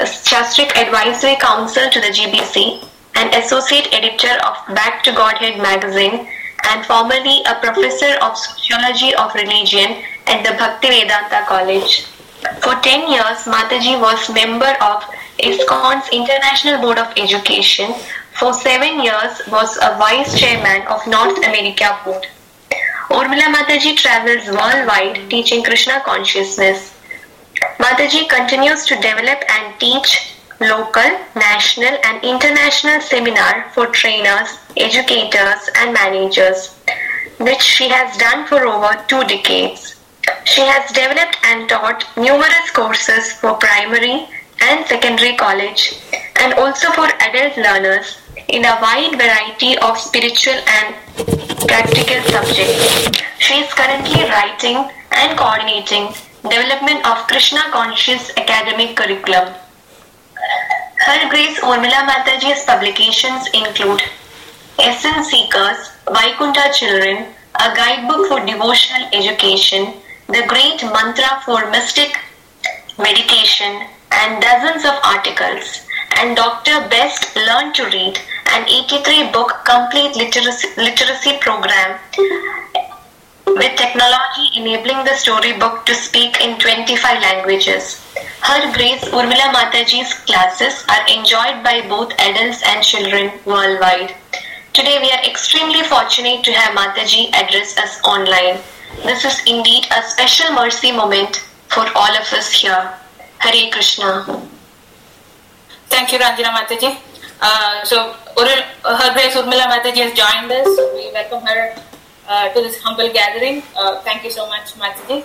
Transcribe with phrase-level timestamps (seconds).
[0.00, 6.26] Shastrik Advisory Council to the GBC, an associate editor of Back to Godhead magazine,
[6.70, 12.06] and formerly a professor of sociology of religion at the Bhaktivedanta College.
[12.60, 15.02] For 10 years, Mataji was member of
[15.38, 17.92] ISKCON's International Board of Education.
[18.32, 22.26] For 7 years, was a vice chairman of North America Board.
[23.10, 26.91] Urmila Mataji travels worldwide teaching Krishna consciousness.
[27.82, 35.92] Mataji continues to develop and teach local, national and international seminar for trainers, educators and
[35.92, 36.78] managers,
[37.40, 39.96] which she has done for over two decades.
[40.44, 44.28] She has developed and taught numerous courses for primary
[44.60, 45.98] and secondary college
[46.36, 50.94] and also for adult learners in a wide variety of spiritual and
[51.66, 53.18] practical subjects.
[53.40, 59.54] She is currently writing and coordinating development of Krishna conscious academic curriculum.
[61.06, 64.02] Her Grace Urmila Mataji's publications include
[64.78, 69.94] Essence Seekers, Vaikuntha Children, a guidebook for devotional education,
[70.26, 72.18] the great mantra for mystic
[72.98, 75.86] meditation, and dozens of articles.
[76.18, 76.88] And Dr.
[76.88, 78.18] Best Learn to Read,
[78.50, 81.98] an 83 book complete literacy, literacy program
[83.56, 88.00] with technology enabling the storybook to speak in 25 languages.
[88.40, 94.14] Her Grace Urmila Mataji's classes are enjoyed by both adults and children worldwide.
[94.72, 98.58] Today we are extremely fortunate to have Mataji address us online.
[99.04, 101.36] This is indeed a special mercy moment
[101.68, 102.92] for all of us here.
[103.38, 104.24] Hare Krishna.
[105.88, 106.96] Thank you, Ranjana Mataji.
[107.40, 108.64] Uh, so, Ur-
[108.96, 110.68] Her Grace Urmila Mataji has joined us.
[110.94, 111.74] We welcome her
[112.26, 113.62] to this humble gathering.
[113.76, 115.24] Uh, thank you so much, Mataji.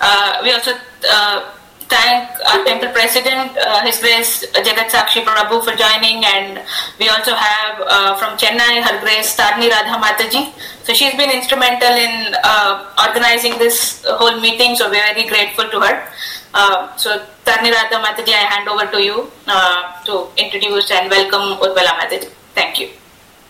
[0.00, 0.72] Uh, we also
[1.10, 1.54] uh,
[1.88, 6.60] thank our temple president, uh, His Grace Jagat Sakshi Prabhu, for joining, and
[6.98, 10.52] we also have uh, from Chennai Her Grace Tarni Radha Mataji.
[10.84, 14.76] So she's been instrumental in uh, organizing this whole meeting.
[14.76, 16.08] So we're very grateful to her.
[16.52, 21.58] Uh, so Tarni Radha Mataji, I hand over to you uh, to introduce and welcome
[21.60, 22.28] Urmila Mataji.
[22.54, 22.90] Thank you.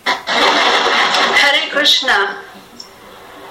[0.05, 2.44] Hare Krishna.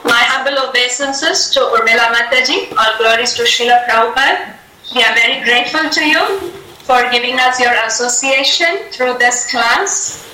[0.03, 2.75] My humble obeisances to Urmila Mataji.
[2.77, 4.53] All glories to Srila Prabhupada.
[4.93, 6.51] We are very grateful to you
[6.83, 10.27] for giving us your association through this class.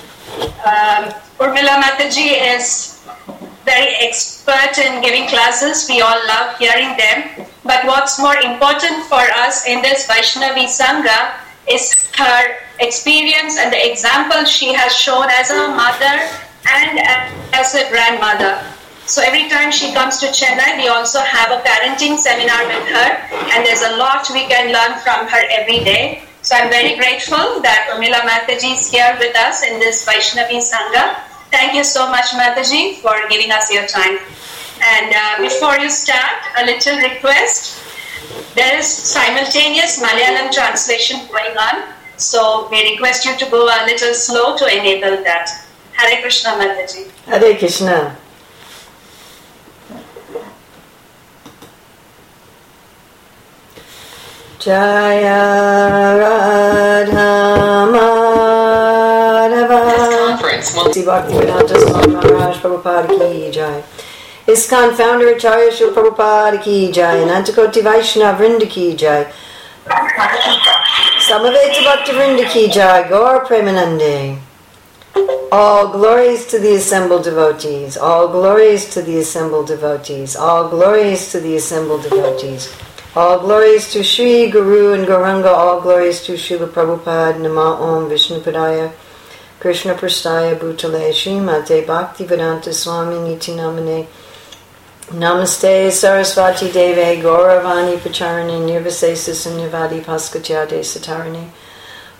[0.66, 3.06] Um, Urmila Mataji is
[3.64, 5.86] very expert in giving classes.
[5.88, 7.46] We all love hearing them.
[7.64, 11.38] But what's more important for us in this Vaishnavi Sangha
[11.70, 16.16] is her experience and the example she has shown as a mother
[16.66, 16.98] and
[17.54, 18.58] as a grandmother.
[19.10, 23.08] So every time she comes to Chennai, we also have a parenting seminar with her,
[23.50, 26.22] and there's a lot we can learn from her every day.
[26.42, 31.18] So I'm very grateful that Urmila Mataji is here with us in this Vaishnavi Sangha.
[31.50, 34.20] Thank you so much, Mataji, for giving us your time.
[34.94, 37.82] And uh, before you start, a little request.
[38.54, 41.82] There is simultaneous Malayalam translation going on,
[42.16, 45.66] so we request you to go a little slow to enable that.
[45.94, 47.10] Hare Krishna, Mataji.
[47.26, 48.16] Hare Krishna.
[54.60, 59.78] Jaya Radha Madhava
[60.12, 63.82] conference will Sri Bhaktivedanta Swami Maharaj Prabhupada Ki Jai
[64.46, 69.32] ISKCON founder Acharya Srila Prabhupada Ki Jai Anantakoti Vaishnava Vrinda Ki Jai
[71.30, 74.38] Samaveta Bhakti Vrinda Ki Jai Gaur Premanande
[75.52, 77.96] all glories to the assembled devotees.
[77.96, 80.36] All glories to the assembled devotees.
[80.36, 82.72] All glories to the assembled devotees.
[83.16, 85.52] All glories to Sri Guru and Gauranga.
[85.52, 87.40] All glories to Srila Prabhupada.
[87.40, 88.92] Nama Om Vishnu Padaya.
[89.58, 94.06] Krishna Prastaya Bhutale Srimate Bhakti Vedanta Swami Niti Namane.
[95.08, 101.48] Namaste Saraswati Deve Gauravani Pacharane Nirvisesis and Nirvadi Paskatyade Satarane.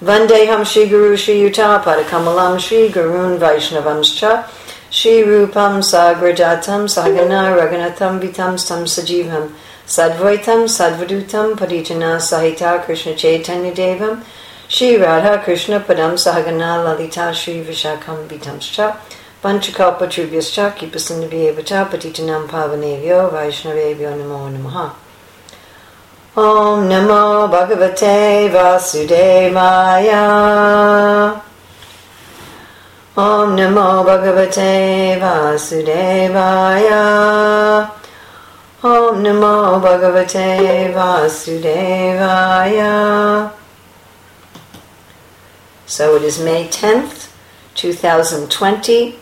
[0.02, 4.44] Vandeham Shri Guru Shri Yuta Padakamalam Shri Gurun Vaishnavamscha
[4.90, 9.52] Shri Rupam Sagrajatam Sagana Raganatham Vitam Stam Sajivam
[9.90, 14.22] Sadvaitam Sadvadutam Parijana Sahita Krishna Chaitanya Devam
[14.68, 18.96] Shri Radha Krishna Padam Sahagana Lalita Shri Vishakam Vitamscha
[19.42, 24.92] Panchakalpa Trubhyascha Kipasindhaviyevata Patitanam Pavanevyo Vaishnavevyo Namo Namaha
[26.36, 30.22] Om Namo Bhagavate Vasudevaya.
[33.16, 37.00] Om Namo Bhagavate Vasudevaya.
[38.82, 42.32] Om Namo Bhagavate Vasudevaya.
[45.84, 47.30] So it is May 10th,
[47.74, 49.18] 2020,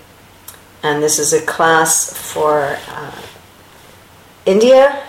[0.85, 3.21] and this is a class for uh,
[4.47, 5.03] India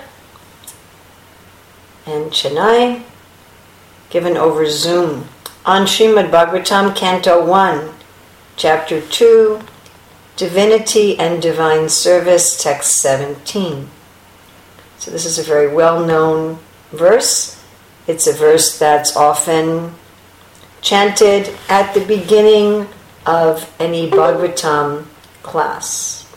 [2.07, 3.03] and Chennai,
[4.09, 5.27] given over Zoom
[5.63, 7.93] on Srimad Bhagavatam, Canto 1,
[8.55, 9.61] Chapter 2,
[10.37, 13.91] Divinity and Divine Service, Text 17.
[14.99, 16.59] So, this is a very well known
[16.91, 17.55] verse.
[18.05, 19.95] It's a verse that's often
[20.81, 22.85] chanted at the beginning
[23.25, 25.05] of any Bhagavatam
[25.41, 26.27] class.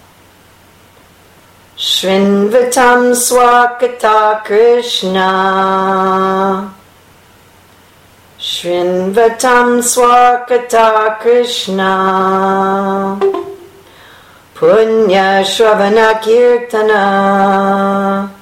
[1.77, 6.73] Shrinvatam Swakata Krishna.
[8.39, 13.19] Shrinvatam Swakata Krishna.
[14.55, 18.42] Punya Shravana Kirtana.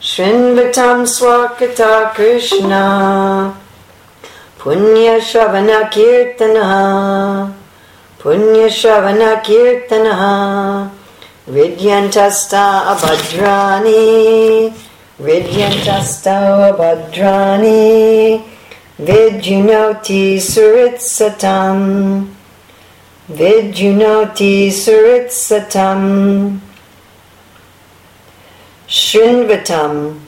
[0.00, 3.54] Shrinvatam Swakata Krishna.
[4.58, 7.52] Punya Shravana Kirtana.
[8.18, 10.90] Punya Shravana Kirtana.
[11.46, 14.72] Vidyantasta Abhadrani.
[15.20, 18.42] Vidyantasta Abhadrani.
[18.98, 22.26] Vidyunoti Suritsatam.
[23.28, 26.69] Vidyunoti Suritsatam.
[28.90, 30.18] Shrinvatam.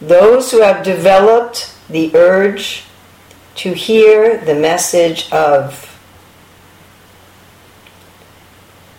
[0.00, 2.82] Those who have developed the urge
[3.54, 5.86] to hear the message of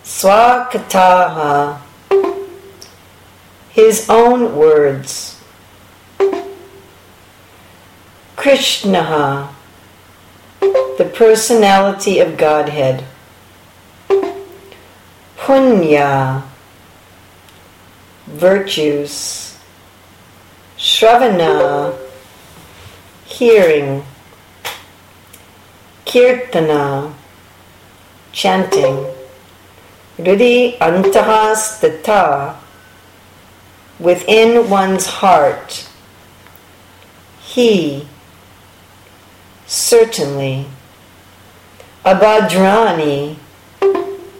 [0.05, 1.81] Swakataha,
[3.69, 5.41] his own words.
[8.37, 9.49] Krishnaha,
[10.59, 13.03] the personality of Godhead.
[15.37, 16.43] Punya,
[18.25, 19.57] virtues.
[20.77, 21.95] Shravana,
[23.25, 24.03] hearing.
[26.05, 27.13] Kirtana,
[28.31, 29.05] chanting.
[30.17, 32.55] Ridi antahastata,
[33.99, 35.87] within one's heart.
[37.41, 38.07] He,
[39.65, 40.67] certainly.
[42.05, 43.37] Abhadrani,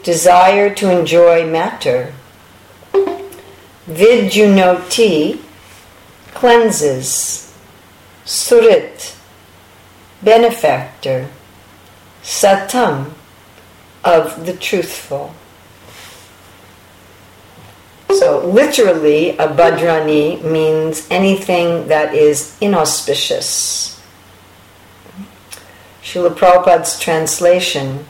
[0.02, 2.12] desire to enjoy matter.
[3.88, 5.40] Vidyunoti,
[6.34, 7.54] cleanses.
[8.24, 9.16] Surit,
[10.22, 11.28] benefactor.
[12.22, 13.12] Satam,
[14.04, 15.34] of the truthful.
[18.08, 24.00] So, literally, abhadrani means anything that is inauspicious.
[26.02, 28.04] Srila Prabhupada's translation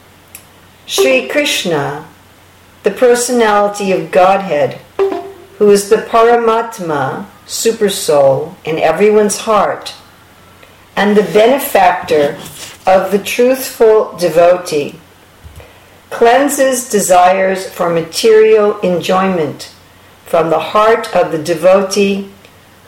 [0.87, 2.07] Sri Krishna,
[2.83, 4.81] the personality of Godhead,
[5.59, 9.95] who is the Paramatma, supersoul, in everyone's heart,
[10.97, 12.39] and the benefactor
[12.87, 14.99] of the truthful devotee,
[16.11, 19.73] cleanses desires for material enjoyment
[20.27, 22.31] from the heart of the devotee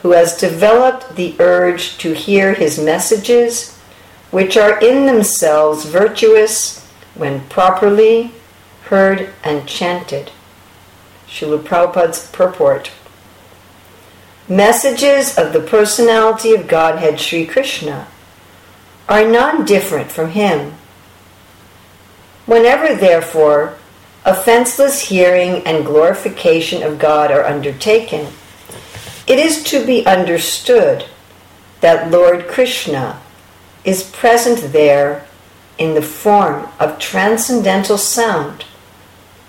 [0.01, 3.75] who has developed the urge to hear his messages,
[4.31, 8.31] which are in themselves virtuous when properly
[8.83, 10.31] heard and chanted.
[11.35, 12.91] Srila Prabhupada's purport.
[14.47, 18.07] Messages of the personality of Godhead Sri Krishna
[19.09, 20.75] are non different from him.
[22.45, 23.77] Whenever, therefore,
[24.23, 28.27] offenseless hearing and glorification of God are undertaken,
[29.27, 31.03] it is to be understood
[31.81, 33.19] that Lord Krishna
[33.83, 35.27] is present there
[35.77, 38.63] in the form of transcendental sound,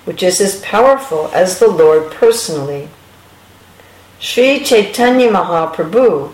[0.07, 2.89] which is as powerful as the Lord personally.
[4.21, 6.33] Sri Chaitanya Mahaprabhu,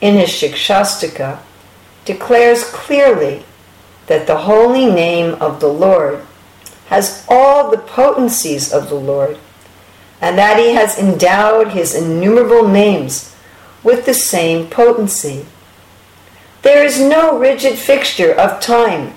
[0.00, 1.40] in his Shikshashtaka,
[2.04, 3.42] declares clearly
[4.06, 6.24] that the holy name of the Lord
[6.88, 9.38] has all the potencies of the Lord,
[10.20, 13.34] and that he has endowed his innumerable names
[13.82, 15.46] with the same potency.
[16.60, 19.14] There is no rigid fixture of time,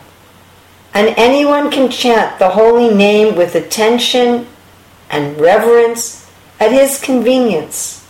[1.00, 4.46] and anyone can chant the holy name with attention
[5.10, 6.30] and reverence
[6.60, 8.06] at his convenience.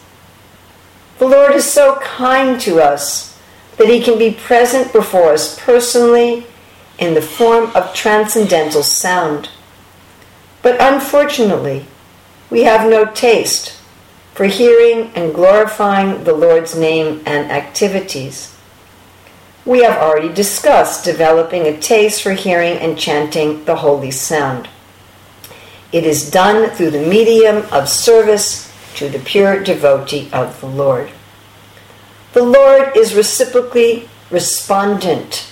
[1.20, 3.40] The Lord is so kind to us
[3.78, 6.48] that he can be present before us personally
[6.98, 9.50] in the form of transcendental sound.
[10.64, 11.86] But unfortunately,
[12.50, 13.80] we have no taste
[14.34, 18.59] for hearing and glorifying the Lord's name and activities.
[19.66, 24.68] We have already discussed developing a taste for hearing and chanting the holy sound.
[25.92, 31.12] It is done through the medium of service to the pure devotee of the Lord.
[32.34, 35.52] The Lord is reciprocally respondent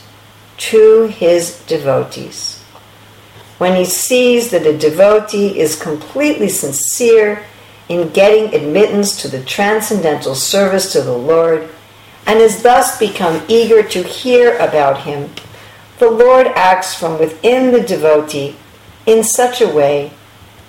[0.58, 2.62] to his devotees.
[3.58, 7.44] When he sees that a devotee is completely sincere
[7.90, 11.70] in getting admittance to the transcendental service to the Lord
[12.28, 15.32] and has thus become eager to hear about him,
[15.98, 18.58] the Lord acts from within the devotee
[19.06, 20.12] in such a way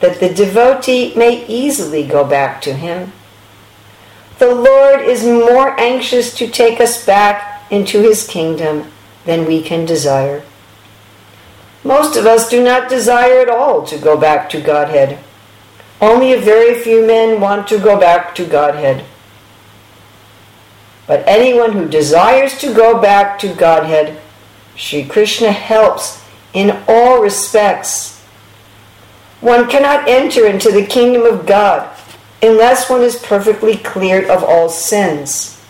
[0.01, 3.13] that the devotee may easily go back to him.
[4.39, 8.93] The Lord is more anxious to take us back into his kingdom
[9.25, 10.45] than we can desire.
[11.83, 15.19] Most of us do not desire at all to go back to Godhead.
[16.01, 19.05] Only a very few men want to go back to Godhead.
[21.09, 24.21] But anyone who desires to go back to Godhead,
[24.77, 26.23] Sri Krishna helps
[26.53, 28.19] in all respects
[29.41, 31.97] one cannot enter into the kingdom of God
[32.43, 35.63] unless one is perfectly cleared of all sins.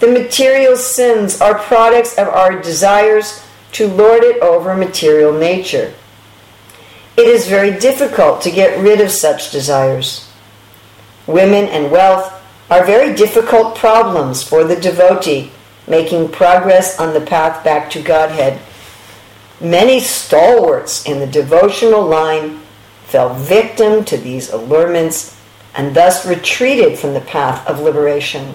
[0.00, 5.92] The material sins are products of our desires to lord it over material nature.
[7.16, 10.30] It is very difficult to get rid of such desires.
[11.26, 12.37] Women and wealth
[12.70, 15.50] are very difficult problems for the devotee
[15.86, 18.60] making progress on the path back to Godhead.
[19.60, 22.60] Many stalwarts in the devotional line
[23.06, 25.36] fell victim to these allurements
[25.74, 28.54] and thus retreated from the path of liberation.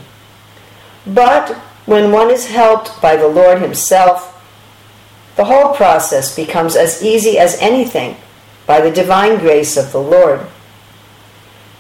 [1.06, 4.30] But when one is helped by the Lord Himself,
[5.36, 8.16] the whole process becomes as easy as anything
[8.66, 10.42] by the divine grace of the Lord.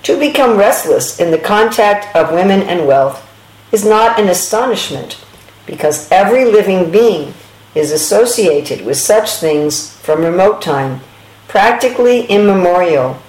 [0.03, 3.27] To become restless in the contact of women and wealth
[3.71, 5.23] is not an astonishment,
[5.65, 7.33] because every living being
[7.73, 11.01] is associated with such things from remote time
[11.47, 13.21] practically immemorial,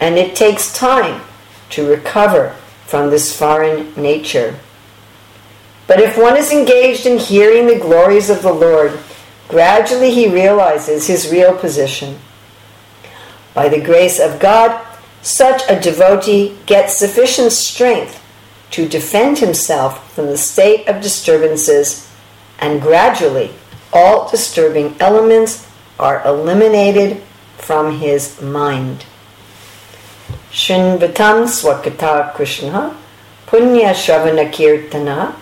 [0.00, 1.22] and it takes time
[1.70, 2.50] to recover
[2.86, 4.58] from this foreign nature.
[5.86, 8.98] But if one is engaged in hearing the glories of the Lord,
[9.48, 12.18] gradually he realizes his real position.
[13.54, 14.85] By the grace of God,
[15.26, 18.22] such a devotee gets sufficient strength
[18.70, 22.08] to defend himself from the state of disturbances,
[22.60, 23.50] and gradually
[23.92, 25.68] all disturbing elements
[25.98, 27.20] are eliminated
[27.58, 29.04] from his mind.
[30.52, 32.96] Shinvatam Swakata Krishna
[33.46, 35.34] Punya Shravana Kirtana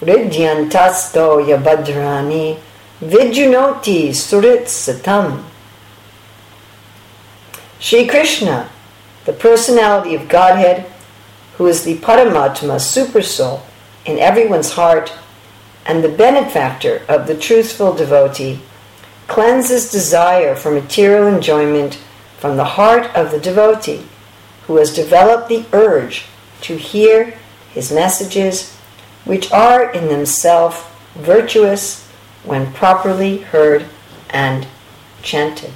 [0.00, 2.58] Ridyantasto Yabhadrani
[3.00, 5.44] Vijunoti Surit Satam.
[7.78, 8.70] Sri Krishna,
[9.26, 10.86] the personality of Godhead,
[11.56, 13.60] who is the Paramatma Supersoul
[14.04, 15.12] in everyone's heart
[15.84, 18.60] and the benefactor of the truthful devotee,
[19.26, 21.98] cleanses desire for material enjoyment
[22.38, 24.06] from the heart of the devotee
[24.66, 26.26] who has developed the urge
[26.60, 27.36] to hear
[27.70, 28.74] his messages,
[29.24, 30.82] which are in themselves
[31.14, 32.06] virtuous
[32.44, 33.86] when properly heard
[34.30, 34.66] and
[35.22, 35.72] chanted.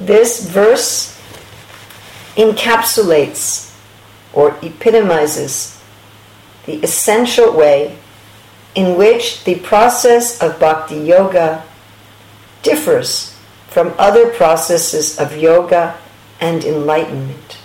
[0.00, 1.18] This verse
[2.36, 3.72] encapsulates
[4.32, 5.80] or epitomizes
[6.66, 7.96] the essential way
[8.74, 11.62] in which the process of bhakti yoga
[12.62, 13.36] differs
[13.68, 15.96] from other processes of yoga
[16.40, 17.58] and enlightenment.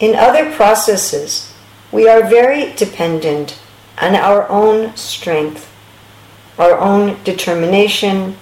[0.00, 1.52] In other processes,
[1.90, 3.58] we are very dependent
[4.00, 5.72] on our own strength,
[6.58, 8.36] our own determination,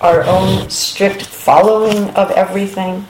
[0.00, 3.06] our own strict following of everything,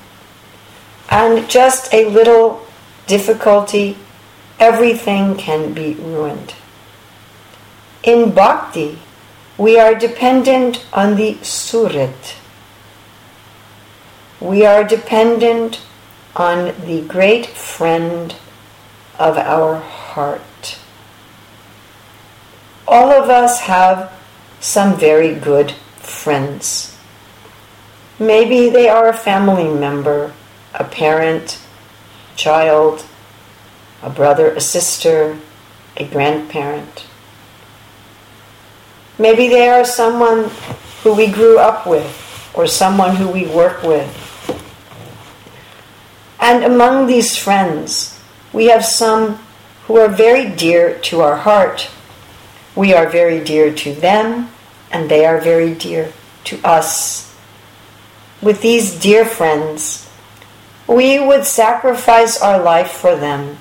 [1.10, 2.66] and just a little
[3.06, 3.96] difficulty,
[4.58, 6.54] everything can be ruined.
[8.02, 8.98] In bhakti,
[9.56, 12.36] we are dependent on the surat.
[14.40, 15.80] We are dependent
[16.36, 18.34] on the great friend
[19.18, 20.78] of our heart.
[22.86, 24.12] All of us have
[24.60, 26.96] some very good friends.
[28.18, 30.32] Maybe they are a family member,
[30.74, 31.60] a parent,
[32.36, 33.04] child,
[34.02, 35.38] a brother, a sister,
[35.96, 37.06] a grandparent.
[39.18, 40.50] Maybe they are someone
[41.02, 44.10] who we grew up with or someone who we work with.
[46.40, 48.20] And among these friends,
[48.52, 49.38] we have some
[49.86, 51.90] who are very dear to our heart.
[52.76, 54.50] We are very dear to them,
[54.94, 56.12] and they are very dear
[56.44, 57.34] to us.
[58.40, 60.08] With these dear friends,
[60.86, 63.58] we would sacrifice our life for them,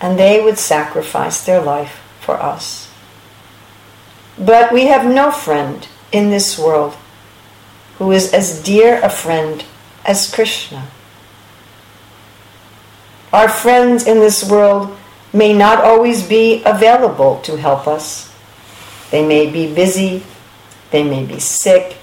[0.00, 2.90] and they would sacrifice their life for us.
[4.36, 6.96] But we have no friend in this world
[7.98, 9.64] who is as dear a friend
[10.04, 10.88] as Krishna.
[13.32, 14.96] Our friends in this world
[15.32, 18.34] may not always be available to help us.
[19.10, 20.24] They may be busy,
[20.90, 21.96] they may be sick,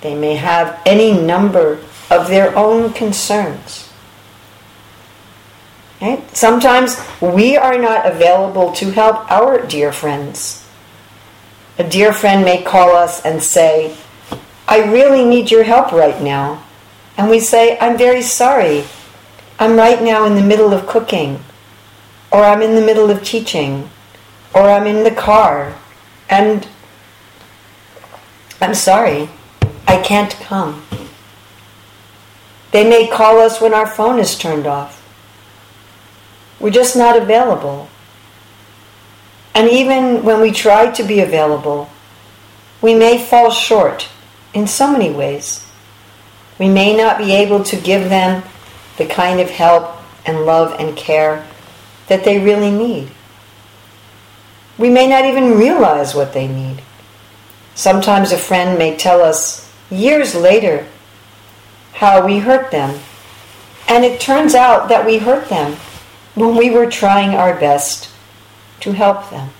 [0.00, 1.78] they may have any number
[2.10, 3.90] of their own concerns.
[6.00, 6.36] Right?
[6.36, 10.66] Sometimes we are not available to help our dear friends.
[11.78, 13.96] A dear friend may call us and say,
[14.66, 16.64] I really need your help right now.
[17.16, 18.84] And we say, I'm very sorry.
[19.58, 21.38] I'm right now in the middle of cooking,
[22.32, 23.88] or I'm in the middle of teaching,
[24.54, 25.78] or I'm in the car,
[26.28, 26.66] and
[28.62, 29.28] I'm sorry,
[29.88, 30.84] I can't come.
[32.70, 35.02] They may call us when our phone is turned off.
[36.60, 37.88] We're just not available.
[39.52, 41.90] And even when we try to be available,
[42.80, 44.08] we may fall short
[44.54, 45.66] in so many ways.
[46.60, 48.44] We may not be able to give them
[48.96, 51.44] the kind of help and love and care
[52.06, 53.10] that they really need.
[54.78, 56.80] We may not even realize what they need.
[57.74, 60.86] Sometimes a friend may tell us years later
[61.94, 63.00] how we hurt them,
[63.88, 65.76] and it turns out that we hurt them
[66.34, 68.10] when we were trying our best
[68.80, 69.50] to help them.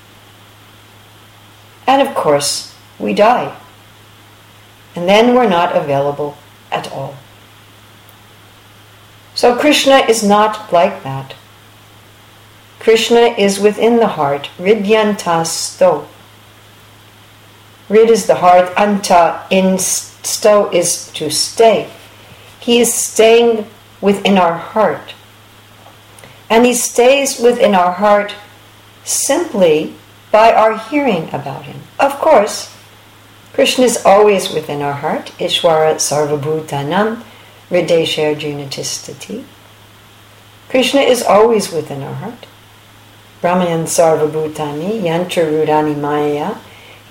[1.86, 3.56] And of course, we die.
[4.94, 6.36] And then we're not available
[6.70, 7.16] at all.
[9.34, 11.34] So Krishna is not like that.
[12.78, 16.08] Krishna is within the heart, Ridyantas sto.
[17.88, 21.90] Rid is the heart, anta in sto is to stay.
[22.60, 23.66] He is staying
[24.00, 25.14] within our heart.
[26.48, 28.34] And he stays within our heart
[29.04, 29.94] simply
[30.30, 31.80] by our hearing about him.
[31.98, 32.74] Of course,
[33.52, 35.32] Krishna is always within our heart.
[35.38, 37.22] Ishwara sarvabhutanam
[37.68, 39.44] Hridesha Junatistati.
[40.68, 42.46] Krishna is always within our heart.
[43.42, 46.54] Brahmayan Sarvabhutani, Yantra Rudani Maya.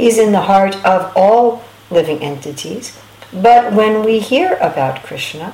[0.02, 2.98] He's in the heart of all living entities.
[3.32, 5.54] But when we hear about Krishna,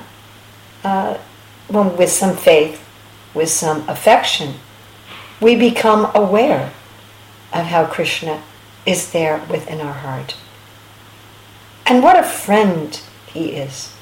[0.82, 1.18] uh,
[1.68, 2.82] with some faith,
[3.34, 4.54] with some affection,
[5.38, 6.72] we become aware
[7.52, 8.42] of how Krishna
[8.86, 10.34] is there within our heart.
[11.84, 13.94] And what a friend he is.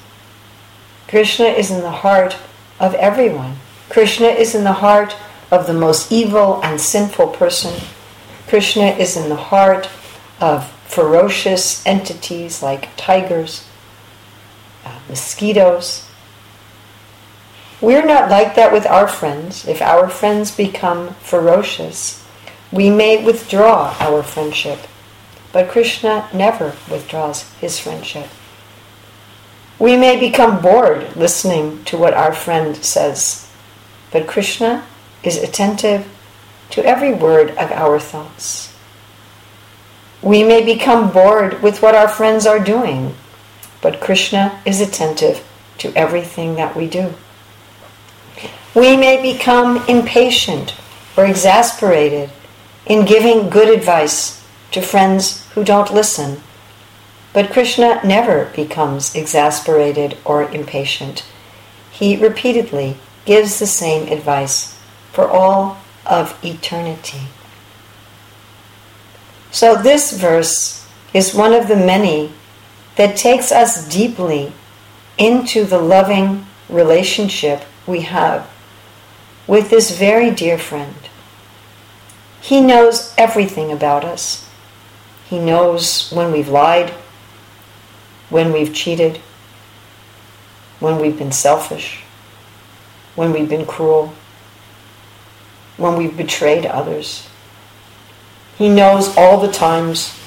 [1.09, 2.37] Krishna is in the heart
[2.79, 3.57] of everyone.
[3.89, 5.13] Krishna is in the heart
[5.51, 7.81] of the most evil and sinful person.
[8.47, 9.89] Krishna is in the heart
[10.39, 13.67] of ferocious entities like tigers,
[14.85, 16.07] uh, mosquitoes.
[17.81, 19.67] We're not like that with our friends.
[19.67, 22.25] If our friends become ferocious,
[22.71, 24.79] we may withdraw our friendship.
[25.53, 28.27] But Krishna never withdraws his friendship.
[29.79, 33.47] We may become bored listening to what our friend says,
[34.11, 34.85] but Krishna
[35.21, 36.07] is attentive
[36.71, 38.73] to every word of our thoughts.
[40.21, 43.15] We may become bored with what our friends are doing,
[43.81, 45.45] but Krishna is attentive
[45.79, 47.13] to everything that we do.
[48.73, 50.75] We may become impatient
[51.15, 52.29] or exasperated
[52.85, 56.41] in giving good advice to friends who don't listen
[57.37, 61.23] but Krishna never becomes exasperated or impatient.
[61.91, 64.75] He repeatedly gives the same advice
[65.11, 67.27] for all of eternity.
[69.57, 72.31] So, this verse is one of the many
[72.95, 74.53] that takes us deeply
[75.17, 78.47] into the loving relationship we have
[79.47, 81.09] with this very dear friend.
[82.39, 84.47] He knows everything about us.
[85.27, 86.93] He knows when we've lied
[88.29, 89.17] when we've cheated,
[90.79, 92.03] when we've been selfish,
[93.15, 94.13] when we've been cruel,
[95.77, 97.27] when we've betrayed others.
[98.57, 100.17] He knows all the times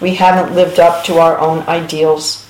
[0.00, 2.44] we haven't lived up to our own ideals,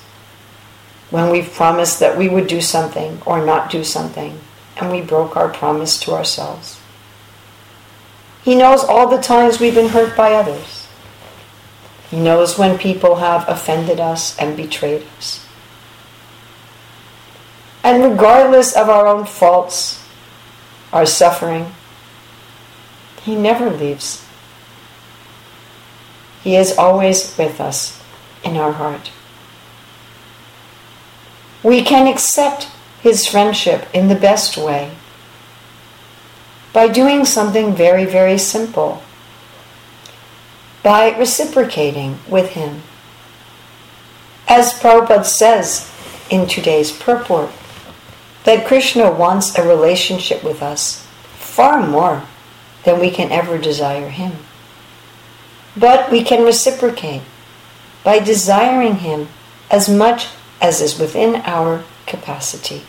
[1.11, 4.41] when we've promised that we would do something or not do something,
[4.77, 6.81] and we broke our promise to ourselves.
[8.43, 10.87] He knows all the times we've been hurt by others.
[12.11, 15.47] He knows when people have offended us and betrayed us.
[17.83, 20.05] And regardless of our own faults,
[20.93, 21.73] our suffering,
[23.23, 24.24] He never leaves.
[26.45, 28.01] He is always with us
[28.45, 29.11] in our heart.
[31.63, 32.69] We can accept
[33.01, 34.93] His friendship in the best way
[36.75, 39.03] by doing something very, very simple,
[40.83, 42.83] by reciprocating with Him.
[44.47, 45.91] As Prabhupada says
[46.29, 47.51] in today's purport,
[48.45, 51.07] that Krishna wants a relationship with us
[51.39, 52.25] far more
[52.83, 54.33] than we can ever desire Him.
[55.77, 57.23] But we can reciprocate
[58.05, 59.29] by desiring Him
[59.71, 60.29] as much
[60.61, 62.83] as is within our capacity.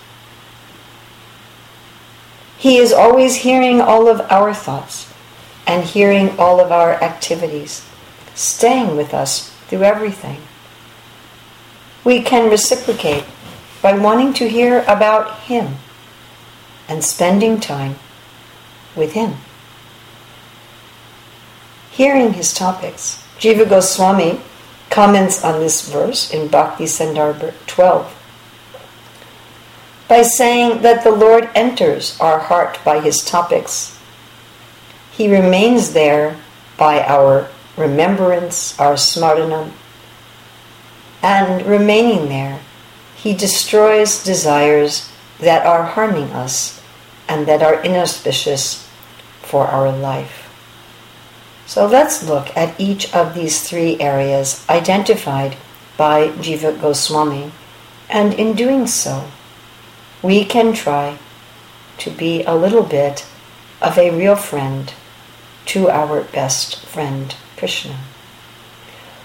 [2.57, 5.11] He is always hearing all of our thoughts
[5.67, 7.85] and hearing all of our activities,
[8.33, 10.41] staying with us through everything.
[12.03, 13.25] We can reciprocate
[13.81, 15.75] by wanting to hear about Him
[16.87, 17.95] and spending time
[18.95, 19.35] with Him
[21.95, 23.23] hearing his topics.
[23.39, 24.39] Jiva Goswami
[24.89, 28.11] comments on this verse in Bhakti Sandarbha 12
[30.07, 33.99] by saying that the Lord enters our heart by his topics.
[35.11, 36.37] He remains there
[36.77, 39.71] by our remembrance, our smaranam,
[41.25, 42.59] and remaining there,
[43.15, 46.79] he destroys desires that are harming us
[47.27, 48.87] and that are inauspicious
[49.41, 50.44] for our life.
[51.65, 55.57] So let's look at each of these three areas identified
[55.97, 57.51] by Jiva Goswami,
[58.09, 59.25] and in doing so,
[60.21, 61.17] we can try
[61.99, 63.25] to be a little bit
[63.81, 64.93] of a real friend
[65.65, 67.97] to our best friend, Krishna.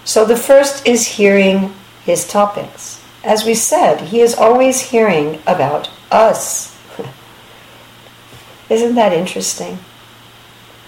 [0.05, 1.75] So the first is hearing
[2.05, 3.03] his topics.
[3.23, 6.77] As we said, he is always hearing about us.
[8.71, 9.79] Isn't that interesting?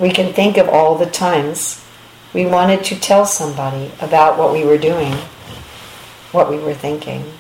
[0.03, 1.81] We can think of all the times
[2.35, 5.13] we wanted to tell somebody about what we were doing,
[6.33, 7.33] what we were thinking.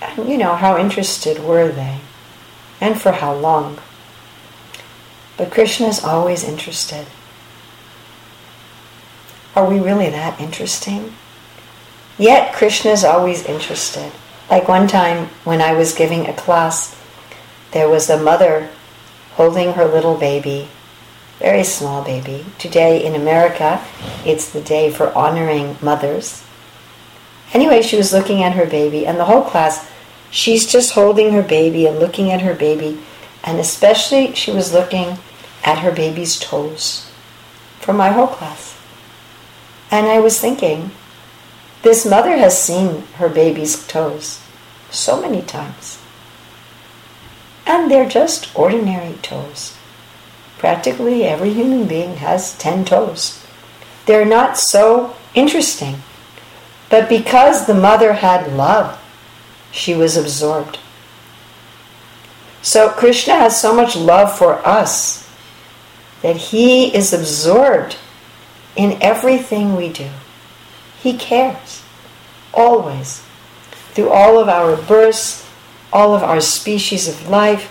[0.00, 2.00] And, you know, how interested were they?
[2.80, 3.78] And for how long?
[5.36, 7.06] But Krishna is always interested.
[9.54, 11.14] Are we really that interesting?
[12.16, 14.10] Yet Krishna is always interested.
[14.50, 16.98] Like one time when I was giving a class,
[17.72, 18.70] there was a mother
[19.34, 20.68] holding her little baby
[21.42, 22.46] very small baby.
[22.56, 23.84] Today in America,
[24.24, 26.44] it's the day for honoring mothers.
[27.52, 29.90] Anyway, she was looking at her baby, and the whole class,
[30.30, 33.00] she's just holding her baby and looking at her baby,
[33.42, 35.18] and especially she was looking
[35.64, 37.10] at her baby's toes
[37.80, 38.78] for my whole class.
[39.90, 40.92] And I was thinking,
[41.82, 44.40] this mother has seen her baby's toes
[44.92, 46.00] so many times.
[47.66, 49.76] And they're just ordinary toes.
[50.62, 53.44] Practically every human being has 10 toes.
[54.06, 55.96] They're not so interesting.
[56.88, 58.96] But because the mother had love,
[59.72, 60.78] she was absorbed.
[62.62, 65.28] So Krishna has so much love for us
[66.22, 67.96] that he is absorbed
[68.76, 70.10] in everything we do.
[71.02, 71.82] He cares,
[72.54, 73.24] always,
[73.94, 75.44] through all of our births,
[75.92, 77.68] all of our species of life,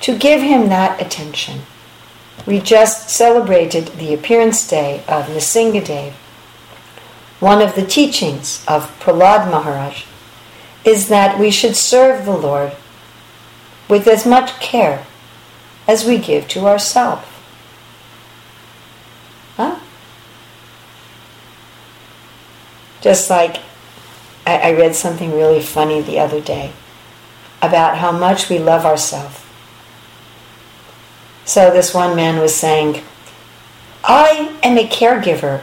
[0.00, 1.62] to give him that attention.
[2.46, 6.12] We just celebrated the appearance day of Nrsingadev.
[7.40, 10.04] One of the teachings of Prahlad Maharaj
[10.84, 12.72] is that we should serve the Lord
[13.88, 15.06] with as much care
[15.88, 17.26] as we give to ourselves.
[19.56, 19.80] Huh?
[23.00, 23.56] Just like
[24.46, 26.72] I, I read something really funny the other day
[27.62, 29.45] about how much we love ourselves
[31.46, 33.02] so this one man was saying,
[34.04, 35.62] I am a caregiver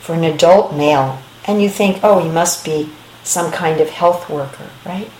[0.00, 1.20] for an adult male.
[1.46, 2.90] And you think, oh, he must be
[3.22, 5.10] some kind of health worker, right?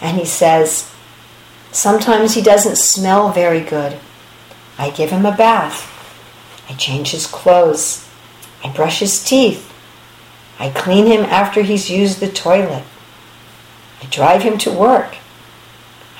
[0.00, 0.92] And he says,
[1.72, 3.98] sometimes he doesn't smell very good.
[4.78, 5.88] I give him a bath.
[6.70, 8.08] I change his clothes.
[8.64, 9.72] I brush his teeth.
[10.58, 12.84] I clean him after he's used the toilet.
[14.00, 15.16] I drive him to work.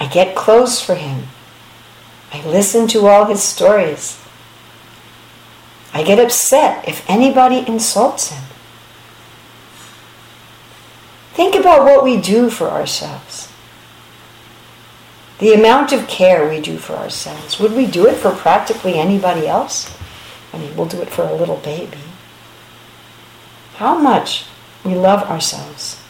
[0.00, 1.28] I get clothes for him.
[2.32, 4.18] I listen to all his stories.
[5.92, 8.42] I get upset if anybody insults him.
[11.34, 13.52] Think about what we do for ourselves.
[15.38, 17.58] The amount of care we do for ourselves.
[17.58, 19.94] Would we do it for practically anybody else?
[20.52, 21.98] I mean, we'll do it for a little baby.
[23.76, 24.44] How much
[24.84, 26.00] we love ourselves.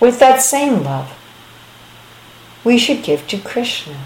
[0.00, 1.16] With that same love,
[2.64, 3.96] we should give to Krishna.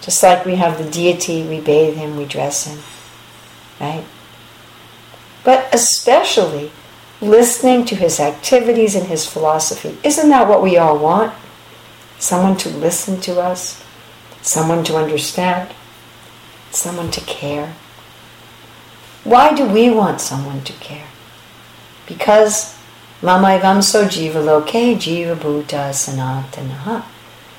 [0.00, 2.78] Just like we have the deity, we bathe him, we dress him.
[3.80, 4.04] Right?
[5.44, 6.70] but especially
[7.20, 9.96] listening to his activities and his philosophy.
[10.02, 11.34] Isn't that what we all want?
[12.18, 13.82] Someone to listen to us,
[14.42, 15.74] someone to understand,
[16.70, 17.74] someone to care.
[19.24, 21.06] Why do we want someone to care?
[22.06, 22.76] Because
[23.22, 27.04] Mamaivam jiva loke jiva bhuta sanatanaha.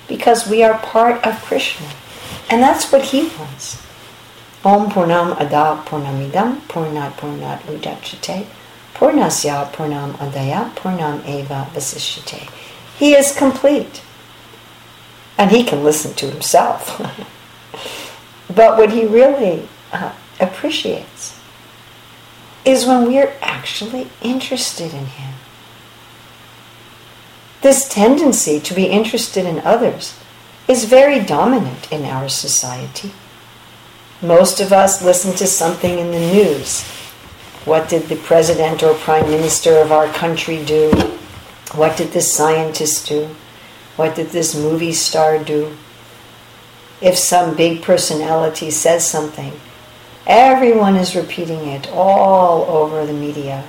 [0.07, 1.87] Because we are part of Krishna.
[2.51, 3.81] And that's what he wants.
[4.65, 8.45] Om Purnam Ada Purnamidam Purnat Purnat Udachate
[8.93, 12.51] Purnasya Purnam Adaya Purnam Eva Vasishyate.
[12.97, 14.01] He is complete.
[15.37, 16.97] And he can listen to himself.
[18.53, 21.39] but what he really uh, appreciates
[22.65, 25.35] is when we're actually interested in him.
[27.61, 30.20] This tendency to be interested in others
[30.67, 33.11] is very dominant in our society.
[34.21, 36.83] Most of us listen to something in the news.
[37.65, 40.91] What did the president or prime minister of our country do?
[41.73, 43.35] What did this scientist do?
[43.95, 45.75] What did this movie star do?
[47.01, 49.53] If some big personality says something,
[50.27, 53.67] everyone is repeating it all over the media.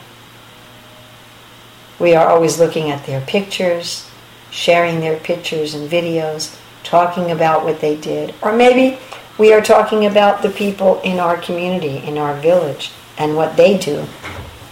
[1.99, 4.11] We are always looking at their pictures,
[4.51, 8.35] sharing their pictures and videos, talking about what they did.
[8.43, 8.99] Or maybe
[9.39, 13.79] we are talking about the people in our community, in our village, and what they
[13.79, 14.07] do.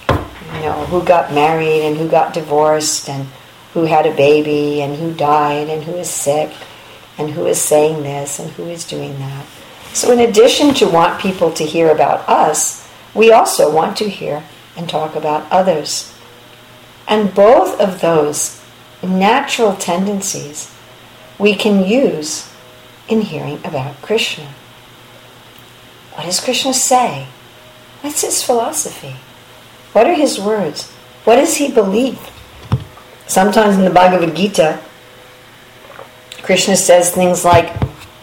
[0.09, 3.29] You know, who got married and who got divorced and
[3.73, 6.53] who had a baby and who died and who is sick
[7.17, 9.47] and who is saying this and who is doing that.
[9.93, 14.45] So, in addition to want people to hear about us, we also want to hear
[14.77, 16.15] and talk about others.
[17.09, 18.63] And both of those
[19.03, 20.75] natural tendencies
[21.41, 22.49] we can use
[23.09, 24.47] in hearing about Krishna.
[26.13, 27.27] What does Krishna say?
[28.03, 29.17] What's his philosophy?
[29.93, 30.91] What are his words?
[31.25, 32.21] What does he believe?
[33.27, 34.81] Sometimes in the Bhagavad Gita,
[36.43, 37.73] Krishna says things like,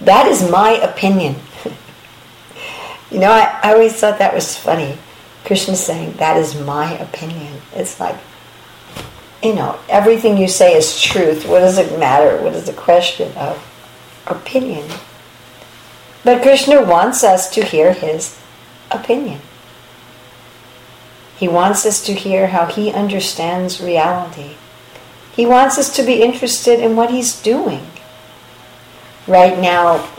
[0.01, 1.38] That is my opinion.
[3.12, 4.95] you know, I, I always thought that was funny.
[5.43, 7.62] Krishna saying, That is my opinion.
[7.73, 8.15] It's like,
[9.43, 11.47] you know, everything you say is truth.
[11.47, 12.41] What does it matter?
[12.41, 13.63] What is the question of
[14.26, 14.89] opinion?
[16.23, 18.38] But Krishna wants us to hear his
[18.91, 19.41] opinion.
[21.38, 24.56] He wants us to hear how he understands reality.
[25.36, 27.86] He wants us to be interested in what he's doing.
[29.28, 30.10] Right now,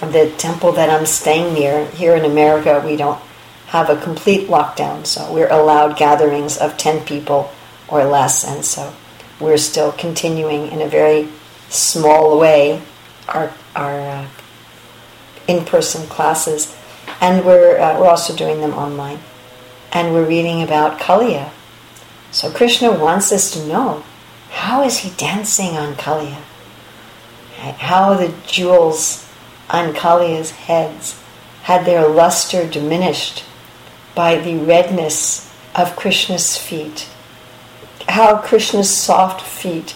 [0.00, 3.20] the temple that I'm staying near, here in America, we don't
[3.66, 7.52] have a complete lockdown, so we're allowed gatherings of 10 people
[7.88, 8.44] or less.
[8.44, 8.94] And so
[9.40, 11.28] we're still continuing in a very
[11.68, 12.82] small way
[13.28, 14.28] our, our uh,
[15.48, 16.76] in person classes.
[17.20, 19.20] And we're, uh, we're also doing them online.
[19.92, 21.50] And we're reading about Kaliya.
[22.30, 24.04] So Krishna wants us to know
[24.50, 26.40] how is he dancing on Kaliya?
[27.56, 29.28] How the jewels
[29.70, 31.20] on Kaliya's heads
[31.62, 33.44] had their luster diminished
[34.14, 37.08] by the redness of Krishna's feet
[38.08, 39.94] how Krishna's soft feet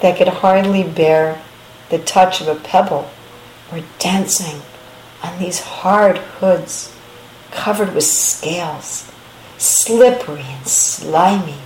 [0.00, 1.42] that could hardly bear
[1.90, 3.10] the touch of a pebble
[3.72, 4.62] were dancing
[5.22, 6.94] on these hard hoods
[7.50, 9.10] covered with scales,
[9.56, 11.58] slippery and slimy,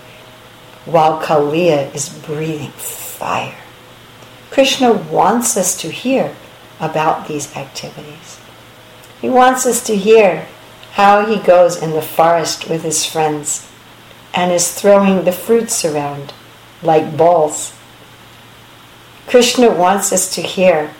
[0.84, 3.56] while Kaliya is breathing fire.
[4.50, 6.34] Krishna wants us to hear
[6.80, 8.40] about these activities.
[9.20, 10.46] He wants us to hear
[10.92, 13.68] how he goes in the forest with his friends
[14.34, 16.32] and is throwing the fruits around
[16.82, 17.76] like balls.
[19.26, 20.92] Krishna wants us to hear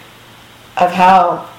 [0.76, 1.50] of how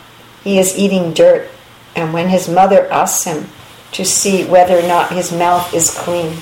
[0.44, 1.50] he is eating dirt,
[1.96, 3.48] and when his mother asks him
[3.92, 6.38] to see whether or not his mouth is clean,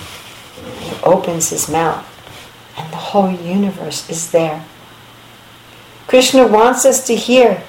[0.80, 2.06] he opens his mouth,
[2.78, 4.66] and the whole universe is there.
[6.08, 7.64] Krishna wants us to hear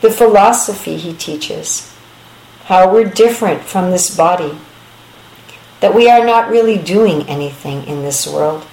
[0.00, 1.94] the philosophy he teaches,
[2.64, 4.58] how we're different from this body
[5.80, 8.66] that we are not really doing anything in this world.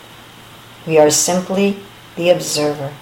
[0.86, 1.80] We are simply
[2.15, 2.93] the observer.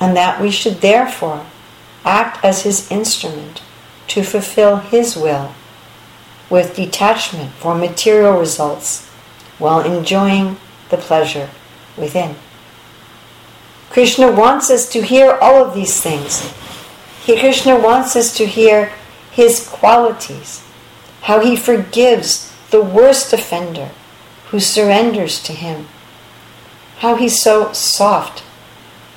[0.00, 1.44] And that we should therefore
[2.04, 3.62] act as his instrument
[4.08, 5.54] to fulfill his will
[6.48, 9.06] with detachment for material results
[9.58, 10.56] while enjoying
[10.88, 11.50] the pleasure
[11.96, 12.36] within.
[13.90, 16.52] Krishna wants us to hear all of these things.
[17.24, 18.92] He, Krishna wants us to hear
[19.32, 20.64] his qualities,
[21.22, 23.90] how he forgives the worst offender
[24.48, 25.88] who surrenders to him.
[26.98, 28.42] How he's so soft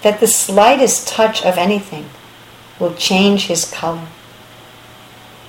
[0.02, 2.10] that the slightest touch of anything
[2.80, 4.08] will change his color.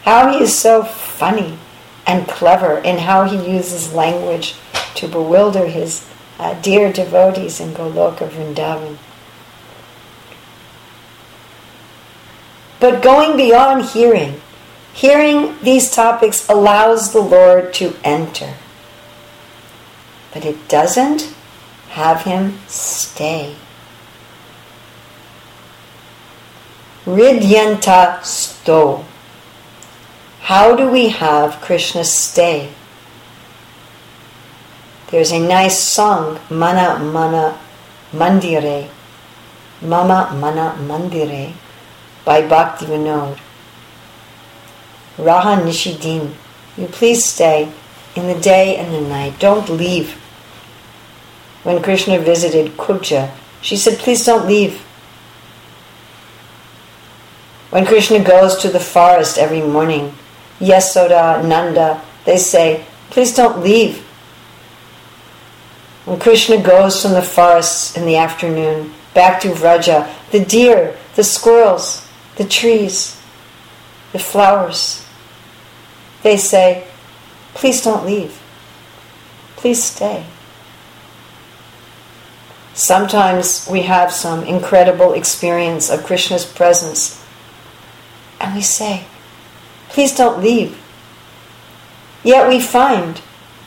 [0.02, 1.58] How he is so funny
[2.06, 4.54] and clever in how he uses language
[4.96, 8.98] to bewilder his uh, dear devotees in Goloka Vrindavan.
[12.80, 14.41] But going beyond hearing,
[14.92, 18.54] hearing these topics allows the Lord to enter.
[20.32, 21.34] But it doesn't
[21.90, 23.56] have him stay.
[27.04, 29.04] Ridyanta sto.
[30.42, 32.70] How do we have Krishna stay?
[35.10, 37.58] There's a nice song, Mana Mana
[38.12, 38.88] Mandire,
[39.82, 41.52] Mama Mana Mandire,
[42.24, 43.38] by Bhakti Vinod.
[45.16, 46.32] Raha Nishidin,
[46.76, 47.70] you please stay
[48.16, 49.38] in the day and the night.
[49.38, 50.12] Don't leave.
[51.62, 54.80] When Krishna visited Kubja, she said, please don't leave.
[57.70, 60.14] When Krishna goes to the forest every morning,
[60.58, 63.98] Yasoda, Nanda, they say, please don't leave.
[66.04, 71.24] When Krishna goes from the forests in the afternoon back to Vraja, the deer, the
[71.24, 73.20] squirrels, the trees,
[74.12, 75.01] the flowers.
[76.22, 76.86] They say,
[77.54, 78.40] please don't leave.
[79.56, 80.24] Please stay.
[82.74, 87.22] Sometimes we have some incredible experience of Krishna's presence,
[88.40, 89.04] and we say,
[89.90, 90.78] please don't leave.
[92.24, 93.18] Yet we find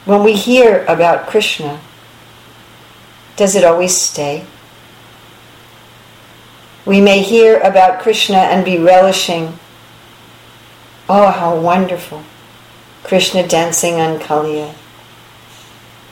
[0.06, 1.80] when we hear about Krishna,
[3.36, 4.46] does it always stay?
[6.86, 9.60] We may hear about Krishna and be relishing.
[11.10, 12.24] Oh, how wonderful!
[13.06, 14.74] Krishna dancing on Kaliya.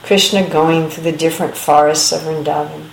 [0.03, 2.89] Krishna going through the different forests of Vrindavan.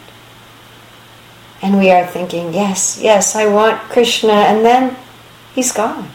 [1.63, 4.97] And we are thinking, yes, yes, I want Krishna, and then
[5.55, 6.09] he's gone.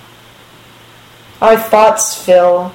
[1.41, 2.73] Our thoughts fill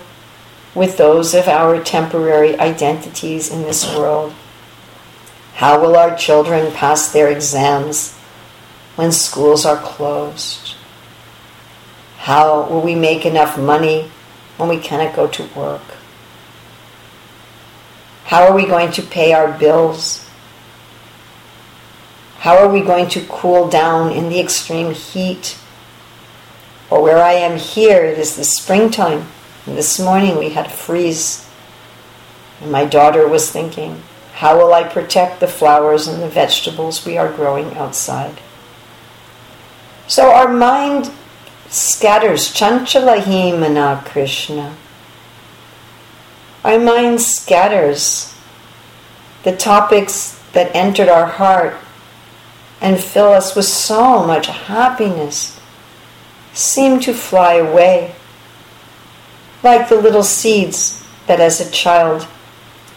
[0.75, 4.33] with those of our temporary identities in this world.
[5.55, 8.17] How will our children pass their exams?
[9.01, 10.75] when schools are closed?
[12.19, 14.11] How will we make enough money
[14.61, 15.81] when we cannot go to work?
[18.25, 20.29] How are we going to pay our bills?
[22.41, 25.59] How are we going to cool down in the extreme heat?
[26.91, 29.27] Or where I am here, it is the springtime.
[29.65, 31.49] And this morning we had a freeze.
[32.61, 34.03] And my daughter was thinking,
[34.35, 38.41] how will I protect the flowers and the vegetables we are growing outside?
[40.07, 41.11] So our mind
[41.71, 42.53] scatters.
[42.53, 44.77] Chanchalahimana Krishna.
[46.65, 48.35] Our mind scatters
[49.45, 51.77] the topics that entered our heart
[52.81, 55.59] and fill us with so much happiness
[56.53, 58.15] seem to fly away,
[59.63, 62.27] like the little seeds that as a child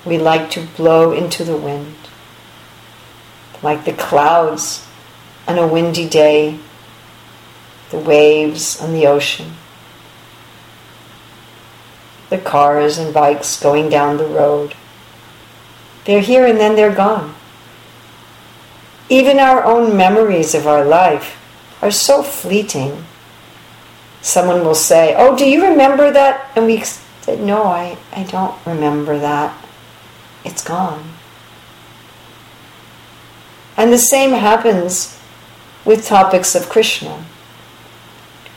[0.04, 1.96] we like to blow into the wind,
[3.62, 4.86] like the clouds
[5.48, 6.60] on a windy day
[7.94, 9.54] the waves on the ocean,
[12.32, 14.74] the cars and bikes going down the road.
[16.06, 17.36] They're here and then they're gone.
[19.10, 21.40] Even our own memories of our life
[21.84, 23.06] are so fleeting.
[24.24, 26.50] Someone will say, Oh, do you remember that?
[26.56, 29.56] And we said, No, I, I don't remember that.
[30.44, 31.12] It's gone.
[33.78, 35.20] And the same happens
[35.86, 37.24] with topics of Krishna.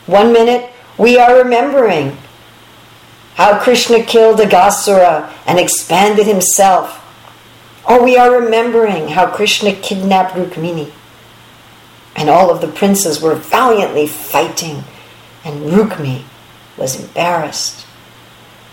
[0.07, 2.17] One minute, we are remembering
[3.35, 7.03] how Krishna killed Aghasura and expanded himself.
[7.89, 10.91] Or we are remembering how Krishna kidnapped Rukmini.
[12.15, 14.85] And all of the princes were valiantly fighting,
[15.45, 16.23] and Rukmi
[16.77, 17.83] was embarrassed.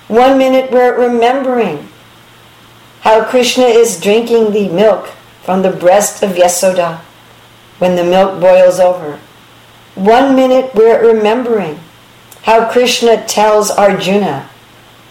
[0.08, 1.90] One minute we're remembering
[3.02, 5.10] how Krishna is drinking the milk
[5.44, 7.00] from the breast of Yasoda
[7.80, 9.20] when the milk boils over.
[9.96, 11.80] One minute we're remembering
[12.44, 14.50] how Krishna tells Arjuna,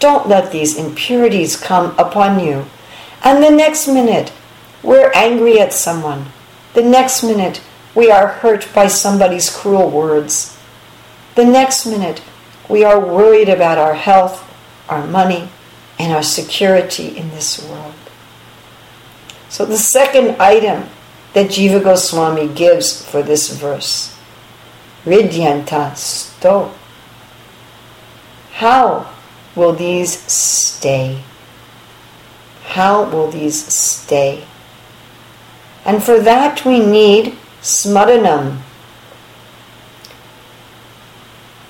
[0.00, 2.66] Don't let these impurities come upon you.
[3.22, 4.32] And the next minute
[4.82, 6.26] we're angry at someone.
[6.74, 7.62] The next minute
[7.94, 10.58] we are hurt by somebody's cruel words.
[11.36, 12.20] The next minute
[12.68, 14.44] we are worried about our health,
[14.88, 15.48] our money,
[15.96, 17.94] and our security in this world.
[19.48, 20.88] So the second item
[21.34, 24.11] that Jiva Goswami gives for this verse
[25.04, 26.72] Ridyanta sto.
[28.52, 29.10] How
[29.56, 31.22] will these stay?
[32.64, 34.44] How will these stay?
[35.84, 38.58] And for that we need smaranam.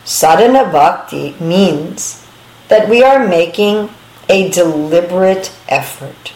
[0.05, 2.27] Sadhana bhakti means
[2.69, 3.89] that we are making
[4.29, 6.33] a deliberate effort.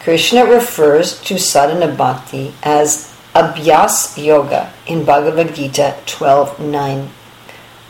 [0.00, 7.08] Krishna refers to sadhana bhakti as abhyas yoga in Bhagavad Gita 12.9.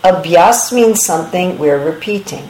[0.05, 2.49] Abhyas means something we're repeating.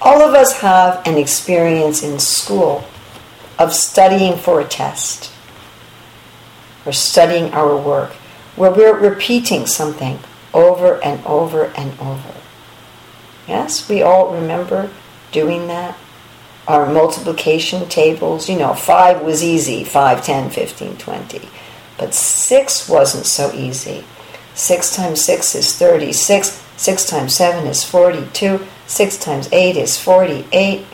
[0.00, 2.84] All of us have an experience in school
[3.58, 5.32] of studying for a test
[6.84, 8.12] or studying our work
[8.56, 10.18] where we're repeating something
[10.52, 12.34] over and over and over.
[13.48, 14.90] Yes, we all remember
[15.32, 15.96] doing that.
[16.66, 21.48] Our multiplication tables, you know, 5 was easy 5, 10, 15, 20.
[21.98, 24.04] But 6 wasn't so easy.
[24.54, 26.62] 6 times 6 is 36.
[26.76, 28.66] 6 times 7 is 42.
[28.86, 30.86] 6 times 8 is 48.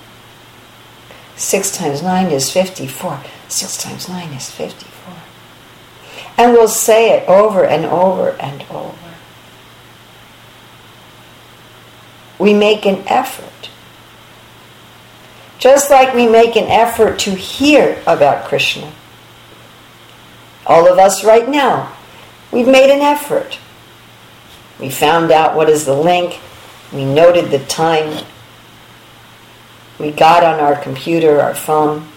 [1.37, 3.21] 6 times 9 is 54.
[3.49, 5.15] 6 times 9 is 54.
[6.37, 8.95] And we'll say it over and over and over.
[12.39, 13.70] We make an effort.
[15.61, 18.91] Just like we make an effort to hear about Krishna.
[20.67, 21.95] All of us right now,
[22.51, 23.59] we've made an effort.
[24.81, 26.41] We found out what is the link.
[26.95, 28.25] We noted the time.
[29.99, 32.09] We got on our computer, our phone.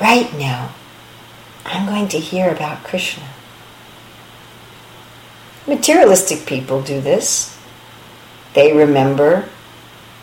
[0.00, 0.72] Right now,
[1.64, 3.28] I'm going to hear about Krishna.
[5.66, 7.58] Materialistic people do this.
[8.54, 9.48] They remember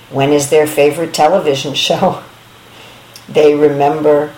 [0.10, 2.24] when is their favorite television show.
[3.30, 4.34] They remember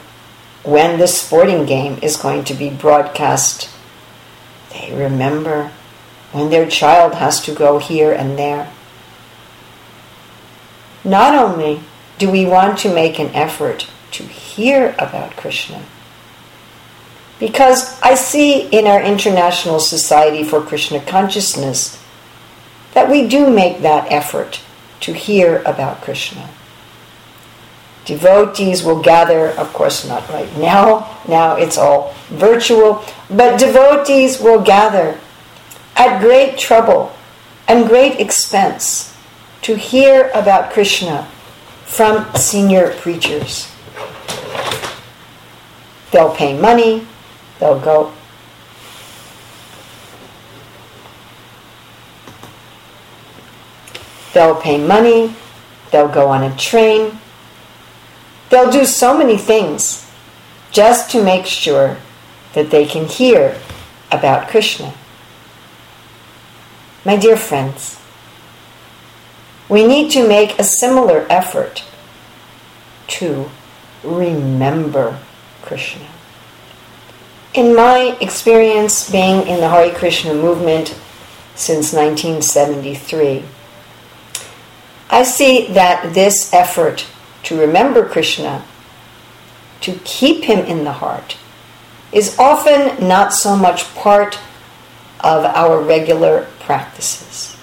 [0.64, 3.70] when the sporting game is going to be broadcast.
[4.74, 5.72] They remember
[6.34, 8.70] when their child has to go here and there.
[11.06, 11.82] Not only
[12.18, 15.84] do we want to make an effort to hear about Krishna,
[17.40, 21.98] because I see in our International Society for Krishna Consciousness
[22.94, 24.62] that we do make that effort
[25.02, 26.50] to hear about Krishna.
[28.06, 34.62] Devotees will gather, of course, not right now, now it's all virtual, but devotees will
[34.62, 35.20] gather
[35.96, 37.14] at great trouble
[37.68, 39.16] and great expense
[39.62, 41.28] to hear about Krishna
[41.86, 43.72] from senior preachers.
[46.12, 47.06] They'll pay money,
[47.60, 48.14] they'll go.
[54.34, 55.36] They'll pay money,
[55.92, 57.20] they'll go on a train,
[58.50, 60.10] they'll do so many things
[60.72, 61.98] just to make sure
[62.54, 63.58] that they can hear
[64.12, 64.94] about Krishna.
[67.04, 68.00] My dear friends,
[69.68, 71.84] we need to make a similar effort
[73.08, 73.50] to
[74.04, 75.20] remember
[75.62, 76.08] Krishna.
[77.54, 80.90] In my experience being in the Hare Krishna movement
[81.56, 83.44] since 1973,
[85.12, 87.06] I see that this effort
[87.44, 88.64] to remember Krishna,
[89.82, 91.38] to keep him in the heart,
[92.14, 94.40] is often not so much part
[95.20, 97.58] of our regular practices.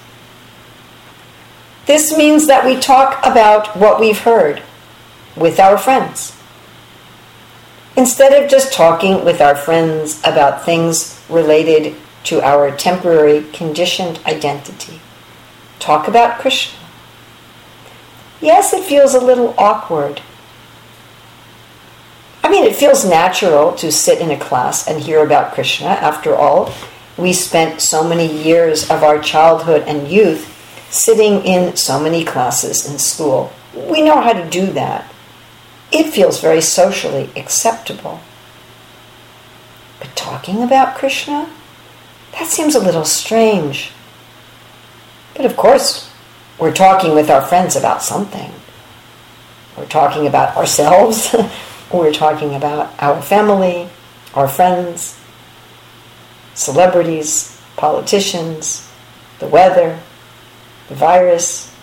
[1.87, 4.63] This means that we talk about what we've heard
[5.35, 6.37] with our friends.
[7.97, 15.01] Instead of just talking with our friends about things related to our temporary conditioned identity,
[15.79, 16.78] talk about Krishna.
[18.41, 20.21] Yes, it feels a little awkward.
[22.43, 25.89] I mean, it feels natural to sit in a class and hear about Krishna.
[25.89, 26.73] After all,
[27.17, 30.55] we spent so many years of our childhood and youth
[30.89, 33.53] sitting in so many classes in school.
[33.75, 35.13] We know how to do that.
[35.91, 38.21] It feels very socially acceptable.
[39.99, 41.51] But talking about Krishna?
[42.33, 43.91] That seems a little strange.
[45.35, 46.08] But of course,
[46.59, 48.53] we're talking with our friends about something.
[49.77, 51.35] We're talking about ourselves.
[51.93, 53.89] we're talking about our family,
[54.35, 55.19] our friends
[56.59, 58.91] celebrities, politicians,
[59.39, 59.99] the weather,
[60.89, 61.75] the virus.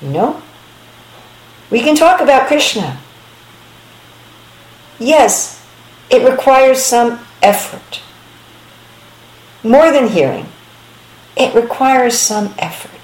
[0.00, 0.42] You know?
[1.70, 2.98] We can talk about Krishna.
[4.98, 5.66] Yes,
[6.10, 8.02] it requires some effort.
[9.64, 10.46] More than hearing,
[11.36, 13.01] it requires some effort.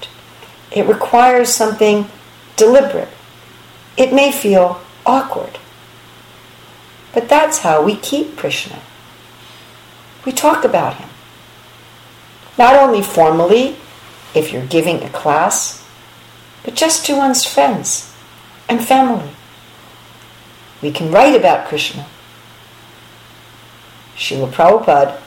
[0.71, 2.09] It requires something
[2.55, 3.09] deliberate.
[3.97, 5.57] It may feel awkward.
[7.13, 8.79] But that's how we keep Krishna.
[10.25, 11.09] We talk about him.
[12.57, 13.77] Not only formally,
[14.35, 15.85] if you're giving a class,
[16.63, 18.13] but just to one's friends
[18.67, 19.31] and family.
[20.81, 22.05] We can write about Krishna.
[24.15, 25.19] Srila Prabhupada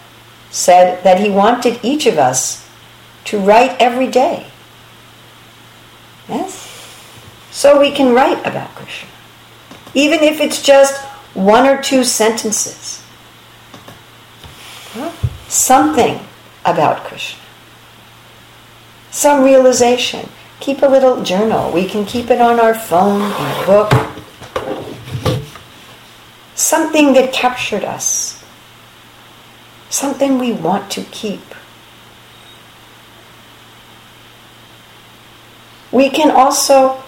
[0.51, 2.69] said that he wanted each of us
[3.25, 4.52] to write every day.
[6.29, 6.69] Yes?
[7.51, 9.09] So we can write about Krishna.
[9.95, 11.01] Even if it's just
[11.35, 13.03] one or two sentences.
[15.49, 16.21] Something
[16.65, 17.41] about Krishna.
[19.11, 20.29] Some realization.
[20.61, 21.73] Keep a little journal.
[21.73, 23.93] We can keep it on our phone, in a book.
[26.55, 28.43] Something that captured us.
[29.91, 31.52] Something we want to keep.
[35.93, 37.03] We can also,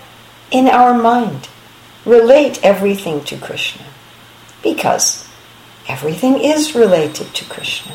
[0.51, 1.49] in our mind,
[2.05, 3.87] relate everything to Krishna
[4.63, 5.29] because
[5.89, 7.95] everything is related to Krishna.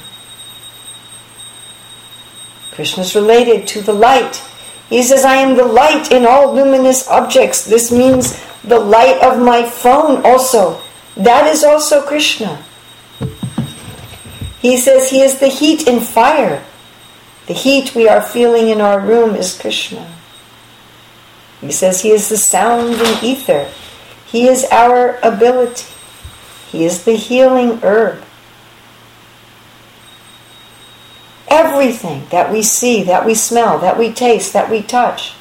[2.71, 4.43] Krishna is related to the light.
[4.89, 7.65] He says, I am the light in all luminous objects.
[7.65, 10.81] This means the light of my phone also.
[11.15, 12.63] That is also Krishna.
[14.61, 16.63] He says he is the heat in fire.
[17.47, 20.18] The heat we are feeling in our room is Krishna.
[21.61, 23.69] He says he is the sound in ether.
[24.25, 25.85] He is our ability.
[26.71, 28.23] He is the healing herb.
[31.47, 35.33] Everything that we see, that we smell, that we taste, that we touch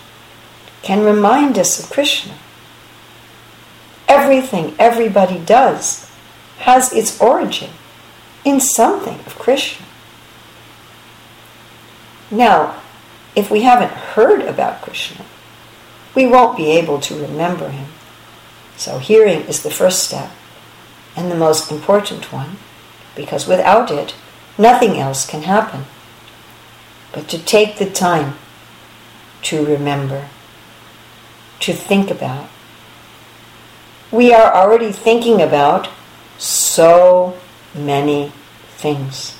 [0.83, 2.35] can remind us of Krishna.
[4.09, 6.11] Everything everybody does
[6.61, 7.71] has its origin
[8.45, 9.85] in something of Krishna.
[12.31, 12.81] Now,
[13.37, 15.25] if we haven't heard about Krishna,
[16.15, 17.89] we won't be able to remember him.
[18.77, 20.31] So, hearing is the first step
[21.17, 22.57] and the most important one,
[23.17, 24.15] because without it,
[24.57, 25.85] nothing else can happen.
[27.13, 28.39] But to take the time
[29.43, 30.29] to remember,
[31.61, 32.49] to think about.
[34.11, 35.89] We are already thinking about
[36.39, 37.39] so
[37.75, 38.33] many
[38.77, 39.37] things.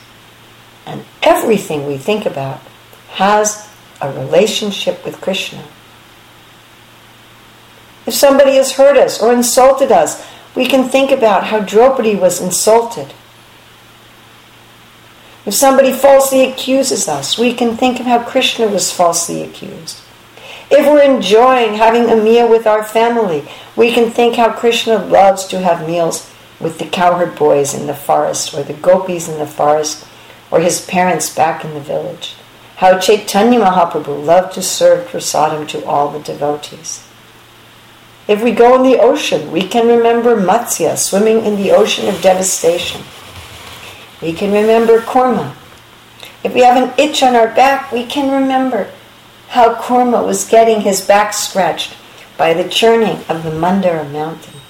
[0.87, 2.61] And everything we think about
[3.11, 3.69] has
[4.01, 5.64] a relationship with Krishna.
[8.09, 12.41] If somebody has hurt us or insulted us, we can think about how Draupadi was
[12.41, 13.13] insulted.
[15.45, 20.01] If somebody falsely accuses us, we can think of how Krishna was falsely accused.
[20.71, 23.47] If we're enjoying having a meal with our family,
[23.77, 27.95] we can think how Krishna loves to have meals with the cowherd boys in the
[27.95, 30.07] forest, or the gopis in the forest,
[30.51, 32.37] or his parents back in the village.
[32.77, 37.05] How Chaitanya Mahaprabhu loved to serve prasadam to all the devotees.
[38.29, 42.20] If we go in the ocean, we can remember Matsya swimming in the ocean of
[42.20, 43.03] devastation.
[44.20, 45.55] We can remember Kurma.
[46.45, 48.91] If we have an itch on our back, we can remember
[49.49, 51.97] how Kurma was getting his back scratched
[52.37, 54.61] by the churning of the Mandara mountain.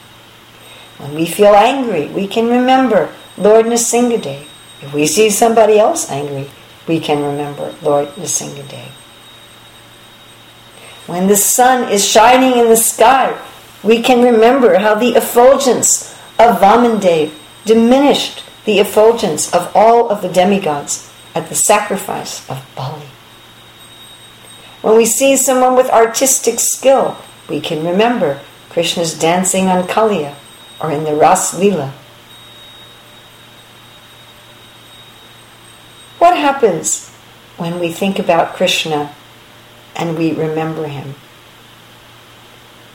[0.99, 4.47] When we feel angry, we can remember Lord Nrsingadev.
[4.83, 6.49] If we see somebody else angry,
[6.87, 8.91] we can remember Lord Nrsingadev.
[11.09, 13.35] When the sun is shining in the sky,
[13.83, 17.33] we can remember how the effulgence of Vamandev
[17.65, 23.07] diminished the effulgence of all of the demigods at the sacrifice of Bali.
[24.83, 27.17] When we see someone with artistic skill,
[27.49, 30.35] we can remember Krishna's dancing on Kaliya
[30.79, 31.95] or in the Ras Lila.
[36.19, 37.09] What happens
[37.57, 39.15] when we think about Krishna
[39.99, 41.15] and we remember him.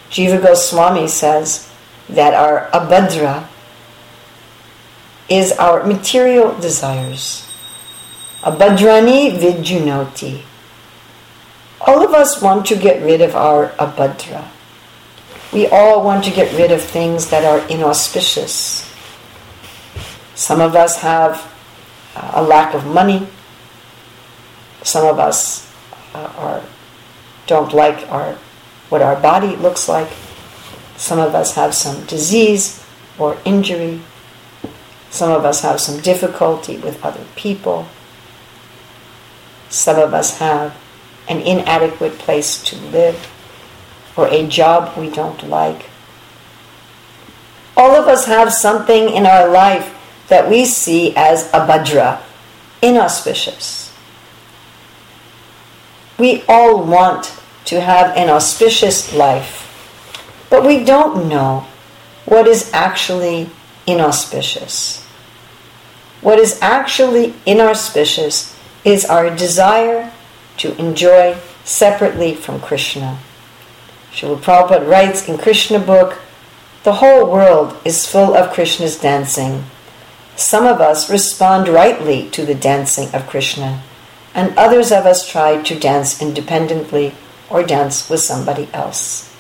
[0.10, 1.70] Jiva Goswami says
[2.08, 3.47] that our abhadra
[5.30, 7.49] is our material desires.
[8.41, 10.43] Abhadrani vidhunoti.
[11.82, 14.47] All of us want to get rid of our abhadra.
[15.51, 18.89] We all want to get rid of things that are inauspicious.
[20.36, 21.51] Some of us have
[22.16, 23.28] a lack of money.
[24.84, 25.72] Some of us
[26.14, 26.64] uh, are
[27.48, 28.38] don't like our
[28.89, 30.10] what our body looks like.
[30.98, 32.86] Some of us have some disease
[33.18, 34.02] or injury.
[35.10, 37.88] Some of us have some difficulty with other people.
[39.70, 40.76] Some of us have
[41.28, 43.30] an inadequate place to live
[44.16, 45.89] or a job we don't like.
[47.76, 49.96] All of us have something in our life
[50.28, 52.22] that we see as a abhadra,
[52.82, 53.82] inauspicious.
[56.18, 59.59] We all want to have an auspicious life,
[60.49, 61.66] but we don't know
[62.26, 63.49] what is actually
[63.88, 65.03] inauspicious.
[66.22, 70.11] What is actually inauspicious is our desire
[70.57, 73.20] to enjoy separately from Krishna.
[74.14, 76.20] Srila Prabhupada writes in Krishna book,
[76.84, 79.64] the whole world is full of Krishna's dancing.
[80.36, 83.82] Some of us respond rightly to the dancing of Krishna,
[84.36, 87.13] and others of us try to dance independently
[87.49, 89.34] or dance with somebody else.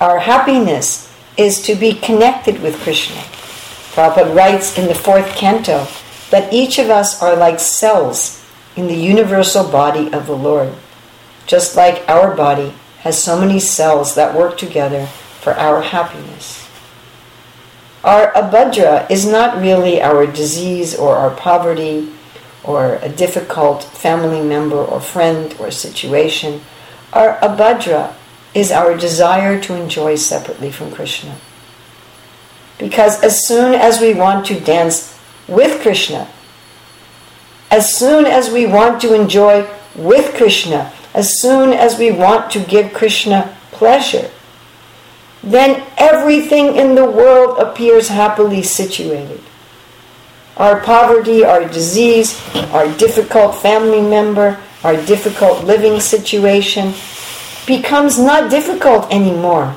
[0.00, 3.20] Our happiness is to be connected with Krishna.
[3.96, 5.86] Prabhupada writes in the fourth canto
[6.30, 8.44] that each of us are like cells
[8.76, 10.74] in the universal body of the Lord,
[11.46, 15.06] just like our body has so many cells that work together
[15.40, 16.68] for our happiness.
[18.04, 22.12] Our abhadra is not really our disease or our poverty
[22.66, 26.60] or a difficult family member or friend or situation.
[27.12, 28.14] Our abhadra
[28.54, 31.36] is our desire to enjoy separately from Krishna.
[32.78, 36.28] Because as soon as we want to dance with Krishna,
[37.70, 42.60] as soon as we want to enjoy with Krishna, as soon as we want to
[42.60, 44.30] give Krishna pleasure,
[45.42, 49.40] then everything in the world appears happily situated.
[50.56, 52.40] Our poverty, our disease,
[52.72, 56.94] our difficult family member, our difficult living situation
[57.66, 59.76] becomes not difficult anymore.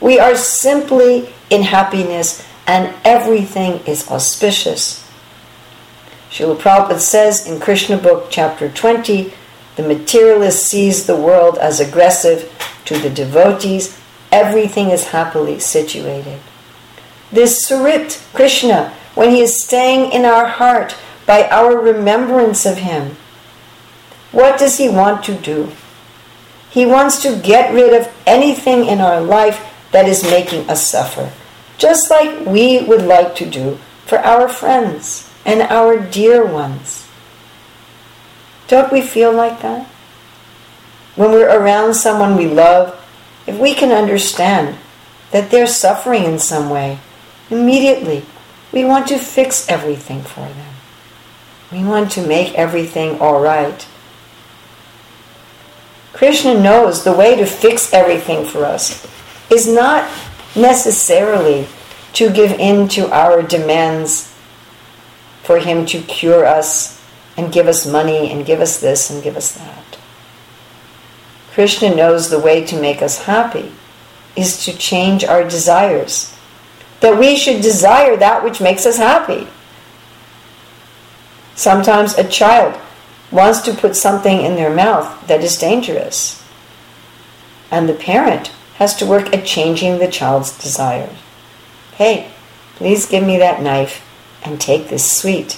[0.00, 5.08] We are simply in happiness and everything is auspicious.
[6.30, 9.32] Srila Prabhupada says in Krishna Book, chapter 20,
[9.76, 12.50] the materialist sees the world as aggressive.
[12.86, 13.96] To the devotees,
[14.32, 16.40] everything is happily situated.
[17.32, 23.16] This Suhrit, Krishna, when he is staying in our heart by our remembrance of him,
[24.32, 25.72] what does he want to do?
[26.68, 31.32] He wants to get rid of anything in our life that is making us suffer,
[31.78, 37.08] just like we would like to do for our friends and our dear ones.
[38.68, 39.86] Don't we feel like that?
[41.16, 42.98] When we're around someone we love,
[43.46, 44.78] if we can understand
[45.30, 46.98] that they're suffering in some way,
[47.52, 48.24] immediately
[48.72, 50.74] we want to fix everything for them.
[51.70, 53.86] We want to make everything all right.
[56.12, 59.06] Krishna knows the way to fix everything for us
[59.50, 60.10] is not
[60.54, 61.66] necessarily
[62.14, 64.34] to give in to our demands
[65.42, 67.02] for Him to cure us
[67.36, 69.98] and give us money and give us this and give us that.
[71.52, 73.72] Krishna knows the way to make us happy
[74.36, 76.31] is to change our desires.
[77.02, 79.48] That we should desire that which makes us happy.
[81.54, 82.80] Sometimes a child
[83.30, 86.42] wants to put something in their mouth that is dangerous.
[87.70, 91.10] And the parent has to work at changing the child's desire.
[91.94, 92.30] Hey,
[92.76, 94.08] please give me that knife
[94.44, 95.54] and take this sweet.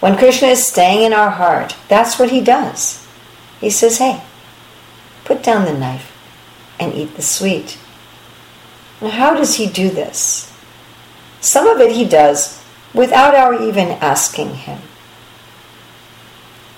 [0.00, 3.06] When Krishna is staying in our heart, that's what he does.
[3.60, 4.22] He says, hey,
[5.24, 6.12] put down the knife
[6.78, 7.78] and eat the sweet.
[9.00, 10.52] How does he do this?
[11.40, 12.62] Some of it he does
[12.94, 14.80] without our even asking him.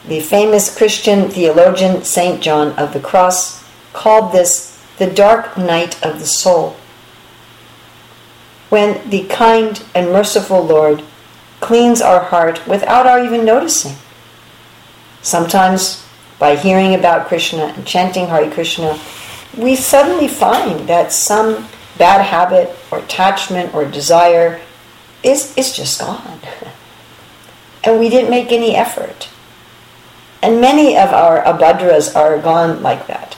[0.06, 2.40] The famous Christian theologian St.
[2.40, 6.76] John of the Cross called this the dark night of the soul.
[8.68, 11.02] When the kind and merciful Lord
[11.60, 13.96] cleans our heart without our even noticing.
[15.22, 16.04] Sometimes,
[16.38, 18.98] by hearing about Krishna and chanting Hare Krishna,
[19.56, 21.68] we suddenly find that some
[21.98, 24.60] bad habit or attachment or desire
[25.22, 26.38] is, is just gone.
[27.84, 29.28] and we didn't make any effort.
[30.42, 33.36] And many of our abhadras are gone like that.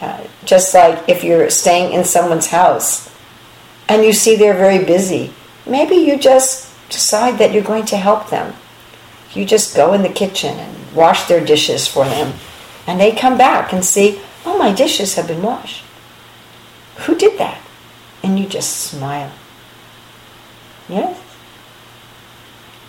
[0.00, 3.10] Uh, just like if you're staying in someone's house
[3.88, 5.32] and you see they're very busy,
[5.66, 8.54] maybe you just decide that you're going to help them.
[9.32, 12.34] You just go in the kitchen and wash their dishes for them,
[12.86, 15.83] and they come back and see, oh, my dishes have been washed.
[16.96, 17.60] Who did that?
[18.22, 19.32] And you just smile.
[20.88, 21.20] Yes?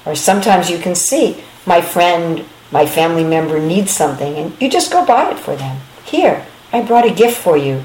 [0.05, 4.91] Or sometimes you can see my friend, my family member needs something, and you just
[4.91, 5.81] go buy it for them.
[6.05, 7.83] Here, I brought a gift for you,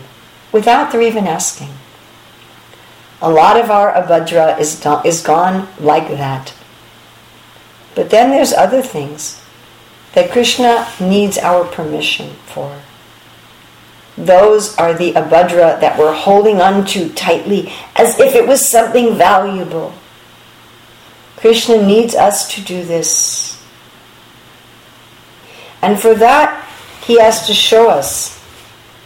[0.52, 1.70] without their even asking.
[3.22, 6.54] A lot of our abhadra is, is gone like that.
[7.94, 9.42] But then there's other things
[10.12, 12.80] that Krishna needs our permission for.
[14.16, 19.16] Those are the abhadra that we're holding on to tightly as if it was something
[19.16, 19.94] valuable.
[21.36, 23.62] Krishna needs us to do this.
[25.80, 26.66] And for that,
[27.02, 28.38] he has to show us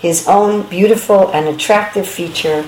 [0.00, 2.64] his own beautiful and attractive feature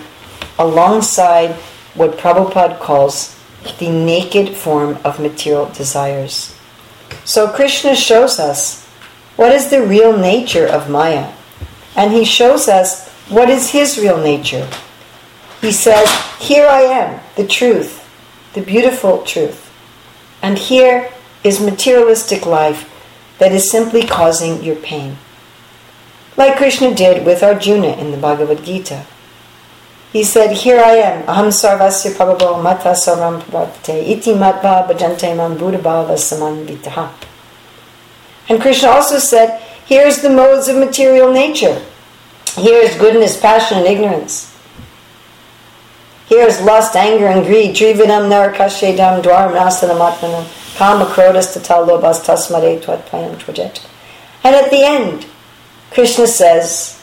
[0.58, 1.50] alongside
[1.94, 3.36] what Prabhupada calls
[3.78, 6.56] the naked form of material desires.
[7.24, 8.86] So Krishna shows us
[9.36, 11.32] what is the real nature of Maya,
[11.96, 14.68] and he shows us what is his real nature.
[15.60, 18.06] He says, Here I am, the truth,
[18.52, 19.72] the beautiful truth.
[20.42, 21.10] And here
[21.42, 22.92] is materialistic life
[23.38, 25.16] that is simply causing your pain.
[26.36, 29.06] Like Krishna did with Arjuna in the Bhagavad Gita.
[30.12, 35.56] He said, Here I am, aham sarvasya prabhavo mata sarvam prabhavate, iti matva bhajante man
[35.56, 37.10] buddha saman vitaha.
[38.48, 41.80] And Krishna also said, Here's the modes of material nature.
[42.56, 44.52] Here's goodness, passion, and ignorance.
[46.26, 47.76] Here's lust, anger, and greed.
[47.76, 53.86] Trividam narakashedam dwaram nasanamatmanam kama krodas tatalobas tasmade twatpayam twajet.
[54.42, 55.26] And at the end,
[55.92, 57.00] Krishna says,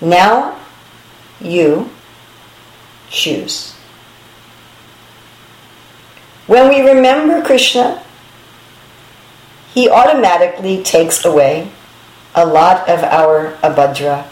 [0.00, 0.58] Now
[1.40, 1.88] you
[3.08, 3.74] choose.
[6.46, 8.02] When we remember Krishna,
[9.72, 11.70] he automatically takes away
[12.34, 14.26] a lot of our abhadra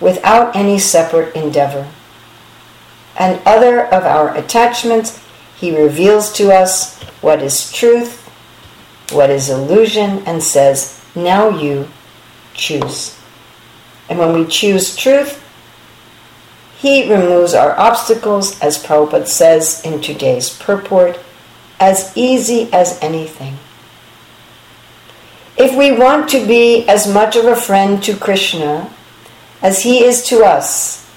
[0.00, 1.88] without any separate endeavor.
[3.18, 5.22] And other of our attachments,
[5.56, 8.28] he reveals to us what is truth,
[9.10, 11.88] what is illusion, and says, Now you
[12.52, 13.18] choose.
[14.08, 15.42] And when we choose truth,
[16.78, 21.18] he removes our obstacles, as Prabhupada says in today's purport,
[21.80, 23.58] as easy as anything.
[25.56, 28.92] If we want to be as much of a friend to Krishna
[29.62, 31.10] as he is to us,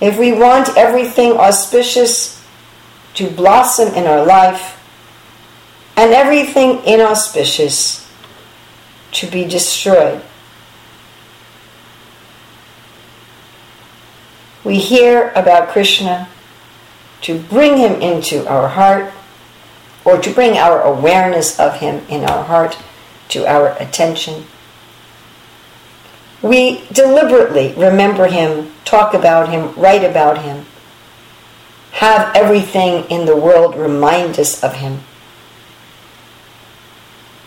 [0.00, 2.44] if we want everything auspicious
[3.14, 4.76] to blossom in our life
[5.96, 8.10] and everything inauspicious
[9.12, 10.22] to be destroyed,
[14.64, 16.28] we hear about Krishna
[17.22, 19.12] to bring him into our heart
[20.04, 22.78] or to bring our awareness of Him in our heart
[23.30, 24.44] to our attention.
[26.42, 30.66] We deliberately remember Him, talk about Him, write about Him,
[31.92, 35.00] have everything in the world remind us of Him.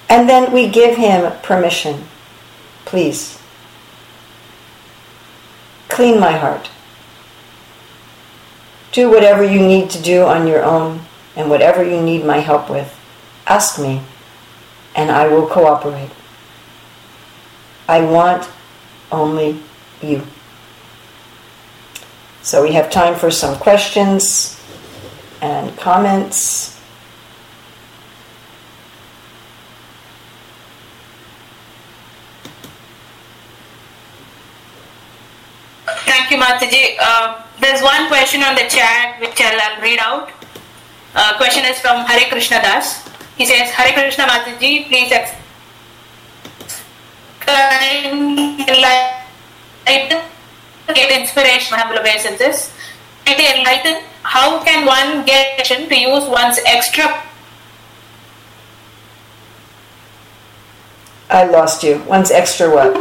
[0.09, 2.03] And then we give Him permission.
[2.85, 3.39] Please,
[5.89, 6.69] clean my heart.
[8.91, 11.02] Do whatever you need to do on your own
[11.35, 12.93] and whatever you need my help with,
[13.47, 14.01] ask me
[14.95, 16.11] and I will cooperate.
[17.87, 18.47] I want
[19.11, 19.59] only
[20.01, 20.23] you.
[22.41, 24.59] So we have time for some questions
[25.41, 26.79] and comments.
[36.05, 36.95] Thank you, Mataji.
[36.99, 40.42] Uh, there's one question on the chat which I'll, I'll read out.
[41.15, 43.07] Uh, question is from Hare Krishna Das.
[43.37, 45.11] He says, Hare Krishna Mataji, please
[48.67, 50.21] enlighten,
[50.87, 52.73] get inspiration, humble obeisances.
[53.27, 55.57] Enlighten, how can one get
[55.89, 57.05] to use one's extra
[61.33, 61.97] I lost you.
[62.05, 62.93] One's extra what?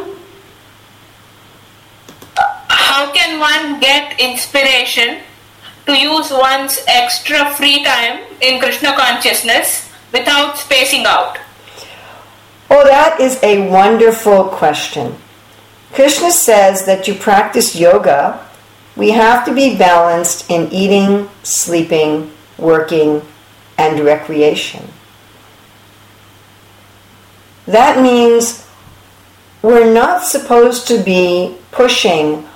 [2.68, 5.20] How can one get inspiration
[5.86, 11.38] to use one's extra free time in Krishna consciousness without spacing out?
[12.70, 15.16] Oh, that is a wonderful question.
[15.92, 18.48] Krishna says that to practice yoga,
[18.96, 23.22] we have to be balanced in eating, sleeping, working,
[23.76, 24.88] and recreation.
[27.66, 28.66] That means
[29.62, 32.48] we're not supposed to be pushing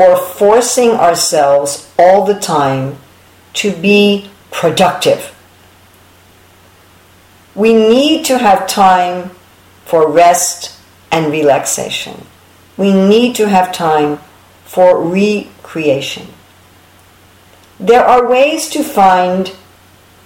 [0.00, 2.96] or forcing ourselves all the time
[3.52, 5.36] to be productive.
[7.54, 9.32] We need to have time
[9.84, 10.80] for rest
[11.10, 12.26] and relaxation.
[12.78, 14.20] We need to have time
[14.64, 16.28] for recreation.
[17.78, 19.54] There are ways to find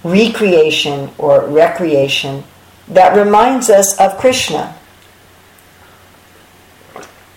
[0.05, 2.45] recreation or recreation
[2.87, 4.73] that reminds us of Krishna.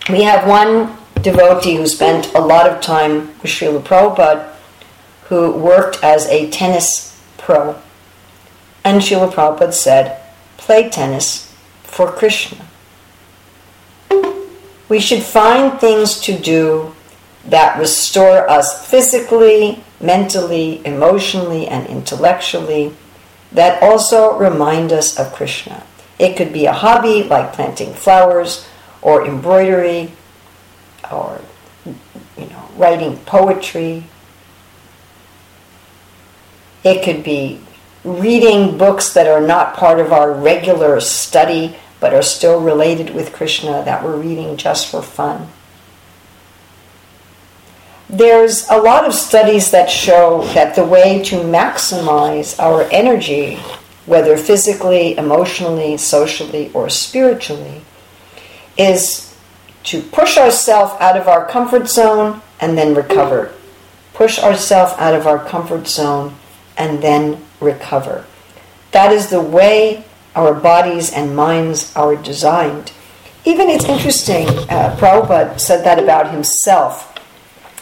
[0.09, 4.55] We have one devotee who spent a lot of time with Srila Prabhupada
[5.25, 7.77] who worked as a tennis pro.
[8.85, 10.23] And Srila Prabhupada said,
[10.57, 12.65] play tennis for Krishna.
[14.89, 16.95] We should find things to do
[17.45, 22.95] that restore us physically, mentally, emotionally, and intellectually
[23.53, 25.83] that also remind us of Krishna.
[26.19, 28.67] It could be a hobby like planting flowers
[29.03, 30.13] or embroidery
[31.11, 31.41] or
[31.87, 34.05] you know writing poetry.
[36.85, 37.61] It could be
[38.05, 43.33] reading books that are not part of our regular study but are still related with
[43.33, 45.49] Krishna that we're reading just for fun.
[48.09, 53.57] there's a lot of studies that show that the way to maximize our energy,
[54.07, 57.83] whether physically, emotionally, socially, or spiritually,
[58.79, 59.28] is
[59.89, 63.51] to push ourselves out of our comfort zone and then recover.
[64.13, 66.35] Push ourselves out of our comfort zone
[66.77, 68.27] and then recover.
[68.93, 70.05] That is the way
[70.37, 72.93] our bodies and minds are designed.
[73.47, 77.15] Even it's interesting, uh, Prabhupada said that about himself.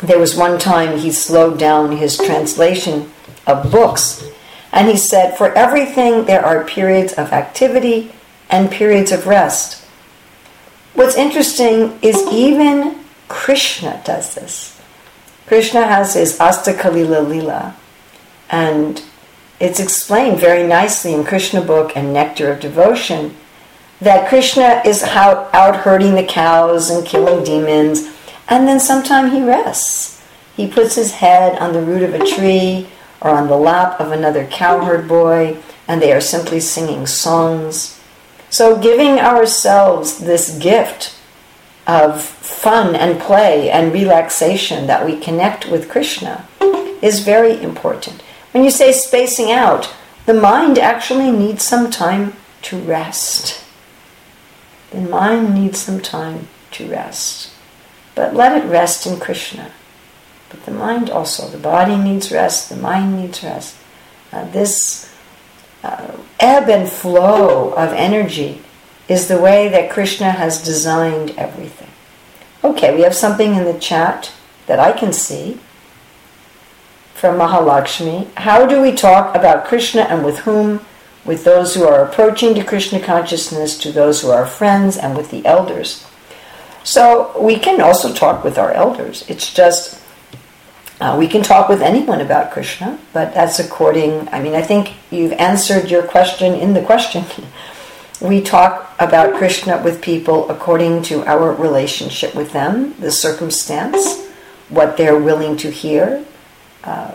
[0.00, 3.10] There was one time he slowed down his translation
[3.48, 4.24] of books,
[4.70, 8.12] and he said, For everything there are periods of activity
[8.48, 9.85] and periods of rest.
[10.96, 12.96] What's interesting is even
[13.28, 14.80] Krishna does this.
[15.46, 17.76] Krishna has his Astakalila Lila,
[18.48, 19.02] and
[19.60, 23.36] it's explained very nicely in Krishna book and Nectar of Devotion
[24.00, 28.08] that Krishna is out, out herding the cows and killing demons,
[28.48, 30.22] and then sometime he rests.
[30.56, 32.88] He puts his head on the root of a tree
[33.20, 37.95] or on the lap of another cowherd boy, and they are simply singing songs.
[38.50, 41.14] So, giving ourselves this gift
[41.86, 46.46] of fun and play and relaxation that we connect with Krishna
[47.02, 48.22] is very important.
[48.52, 49.92] When you say spacing out,
[50.26, 52.32] the mind actually needs some time
[52.62, 53.62] to rest.
[54.90, 57.52] The mind needs some time to rest.
[58.14, 59.70] But let it rest in Krishna.
[60.48, 63.76] But the mind also, the body needs rest, the mind needs rest.
[64.32, 65.05] Uh, this
[65.86, 68.60] uh, ebb and flow of energy
[69.08, 71.90] is the way that Krishna has designed everything.
[72.64, 74.32] Okay, we have something in the chat
[74.66, 75.60] that I can see
[77.14, 78.34] from Mahalakshmi.
[78.34, 80.80] How do we talk about Krishna and with whom?
[81.24, 85.30] With those who are approaching to Krishna consciousness, to those who are friends, and with
[85.30, 86.06] the elders.
[86.84, 89.24] So we can also talk with our elders.
[89.28, 90.00] It's just
[91.00, 94.28] uh, we can talk with anyone about Krishna, but that's according.
[94.30, 97.24] I mean, I think you've answered your question in the question.
[98.20, 104.24] we talk about Krishna with people according to our relationship with them, the circumstance,
[104.70, 106.24] what they're willing to hear,
[106.84, 107.12] uh,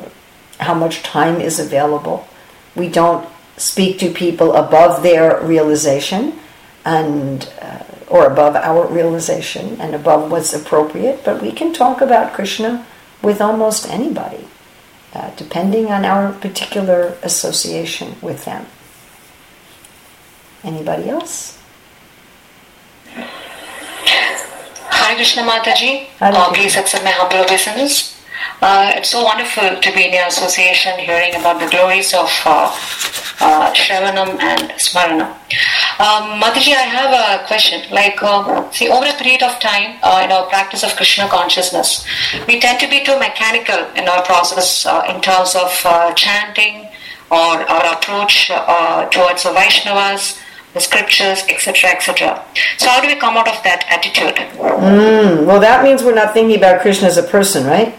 [0.60, 2.28] how much time is available.
[2.76, 3.28] We don't
[3.58, 6.40] speak to people above their realization
[6.86, 12.34] and uh, or above our realization and above what's appropriate, but we can talk about
[12.34, 12.86] Krishna
[13.22, 14.48] with almost anybody,
[15.14, 18.66] uh, depending on our particular association with them.
[20.64, 21.58] Anybody else?
[24.90, 26.08] Hi, Krishna Mataji.
[26.20, 28.11] Hi, Uh, please accept my humble obeisance.
[28.62, 32.70] Uh, it's so wonderful to be in your association, hearing about the glories of uh,
[33.42, 35.34] uh, Shravanam and Smaranam.
[36.00, 37.82] Um, Mataji, I have a question.
[37.92, 42.06] Like, uh, see, over a period of time uh, in our practice of Krishna consciousness,
[42.48, 46.88] we tend to be too mechanical in our process uh, in terms of uh, chanting
[47.32, 48.48] or our approach
[49.12, 50.40] towards the Vaishnavas,
[50.74, 52.46] the scriptures, etc., etc.
[52.78, 54.36] So, how do we come out of that attitude?
[54.60, 57.96] Mm, well, that means we're not thinking about Krishna as a person, right?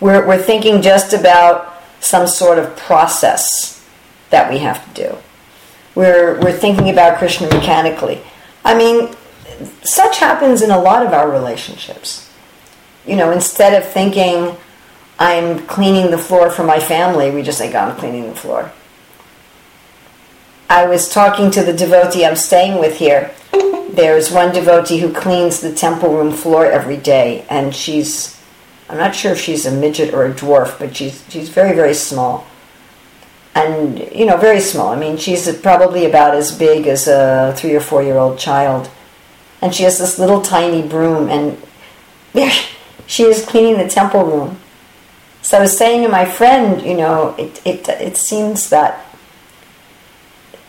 [0.00, 3.86] We're, we're thinking just about some sort of process
[4.30, 5.16] that we have to do.
[5.94, 8.22] We're, we're thinking about Krishna mechanically.
[8.64, 9.14] I mean,
[9.82, 12.30] such happens in a lot of our relationships.
[13.06, 14.56] You know, instead of thinking,
[15.18, 18.72] I'm cleaning the floor for my family, we just think, I'm cleaning the floor.
[20.70, 23.32] I was talking to the devotee I'm staying with here.
[23.90, 28.39] There's one devotee who cleans the temple room floor every day, and she's
[28.90, 31.94] I'm not sure if she's a midget or a dwarf, but she's she's very very
[31.94, 32.44] small,
[33.54, 34.88] and you know very small.
[34.88, 38.90] I mean, she's probably about as big as a three or four year old child,
[39.62, 41.56] and she has this little tiny broom, and
[43.06, 44.58] she is cleaning the temple room.
[45.42, 49.06] So I was saying to my friend, you know, it it it seems that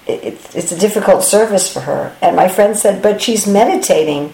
[0.05, 2.15] it, it's a difficult service for her.
[2.21, 4.33] And my friend said, but she's meditating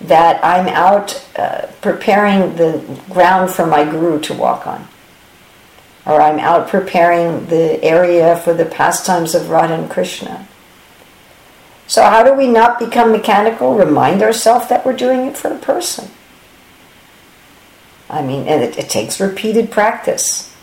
[0.00, 4.86] that I'm out uh, preparing the ground for my guru to walk on.
[6.06, 10.48] Or I'm out preparing the area for the pastimes of Radha and Krishna.
[11.86, 13.74] So, how do we not become mechanical?
[13.74, 16.10] Remind ourselves that we're doing it for a person.
[18.10, 20.54] I mean, and it, it takes repeated practice.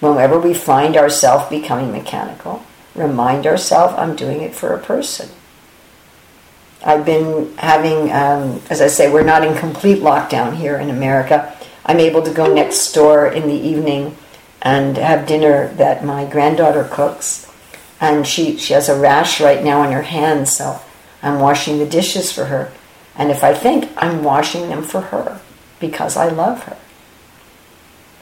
[0.00, 5.30] Whenever we find ourselves becoming mechanical, remind ourselves I'm doing it for a person.
[6.86, 11.52] I've been having, um, as I say, we're not in complete lockdown here in America.
[11.84, 14.16] I'm able to go next door in the evening
[14.62, 17.52] and have dinner that my granddaughter cooks.
[18.00, 20.80] And she, she has a rash right now on her hand, so
[21.24, 22.70] I'm washing the dishes for her.
[23.16, 25.40] And if I think I'm washing them for her,
[25.80, 26.76] because I love her.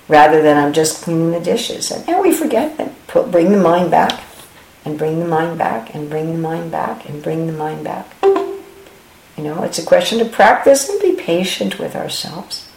[0.08, 1.90] Rather than I'm just cleaning the dishes.
[1.90, 4.24] And, we forget and put, bring the mind back
[4.86, 8.06] and bring the mind back and bring the mind back and bring the mind back.
[9.36, 12.70] You know, it's a question of practice and be patient with ourselves.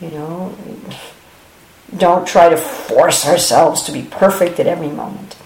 [0.00, 0.54] You know,
[1.96, 5.36] don't try to force ourselves to be perfect at every moment.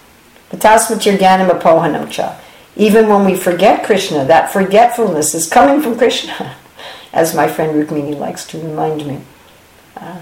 [2.75, 6.55] Even when we forget Krishna, that forgetfulness is coming from Krishna,
[7.13, 9.21] as my friend Rukmini likes to remind me.
[9.95, 10.21] Uh,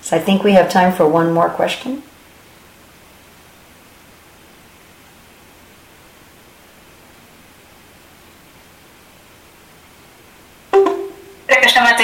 [0.00, 2.02] so I think we have time for one more question.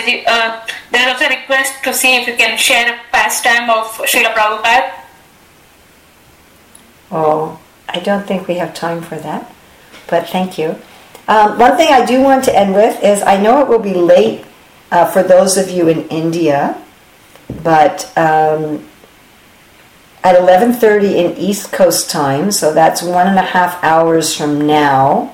[0.05, 3.87] Mataji, uh, there also a request to see if you can share a pastime of
[3.87, 4.93] Srila Prabhupada.
[7.11, 9.53] Oh, I don't think we have time for that,
[10.09, 10.77] but thank you.
[11.29, 13.95] Um, one thing I do want to end with is I know it will be
[13.95, 14.45] late
[14.91, 16.81] uh, for those of you in India,
[17.63, 18.87] but um,
[20.23, 25.34] at 11.30 in East Coast time, so that's one and a half hours from now,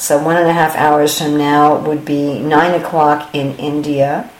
[0.00, 4.30] so one and a half hours from now would be 9 o'clock in India.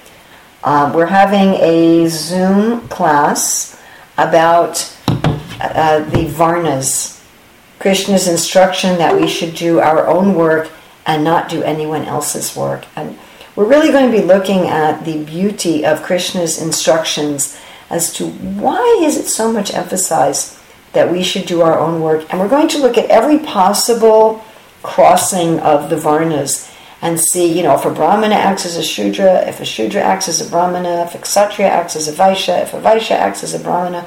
[0.64, 3.78] Um, we're having a Zoom class
[4.16, 4.90] about
[5.60, 7.22] uh, the Varnas,
[7.78, 10.70] Krishna's instruction that we should do our own work
[11.04, 12.86] and not do anyone else's work.
[12.96, 13.18] And
[13.54, 19.00] we're really going to be looking at the beauty of Krishna's instructions as to why
[19.02, 20.58] is it so much emphasized
[20.94, 22.24] that we should do our own work.
[22.30, 24.42] And we're going to look at every possible
[24.82, 26.70] crossing of the Varnas
[27.02, 30.28] and see, you know, if a Brahmana acts as a Shudra, if a Shudra acts
[30.28, 33.54] as a Brahmana, if a Kshatriya acts as a Vaishya, if a Vaishya acts as
[33.54, 34.06] a Brahmana,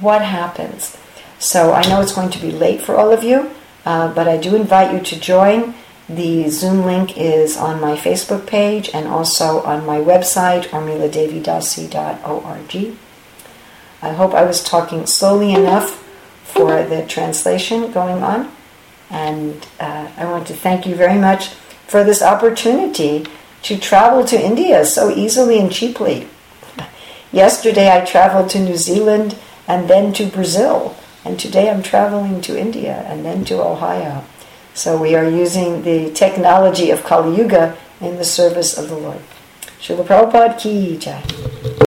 [0.00, 0.96] what happens?
[1.38, 3.50] So I know it's going to be late for all of you,
[3.84, 5.74] uh, but I do invite you to join.
[6.08, 12.96] The Zoom link is on my Facebook page and also on my website, urmiladevidasi.org.
[14.02, 16.02] I hope I was talking slowly enough
[16.44, 18.53] for the translation going on.
[19.14, 21.50] And uh, I want to thank you very much
[21.86, 23.24] for this opportunity
[23.62, 26.26] to travel to India so easily and cheaply.
[27.30, 29.38] Yesterday I traveled to New Zealand
[29.68, 34.24] and then to Brazil, and today I'm traveling to India and then to Ohio.
[34.74, 39.20] So we are using the technology of Kali Yuga in the service of the Lord.
[39.80, 41.22] Srila Prabhupada ki jai.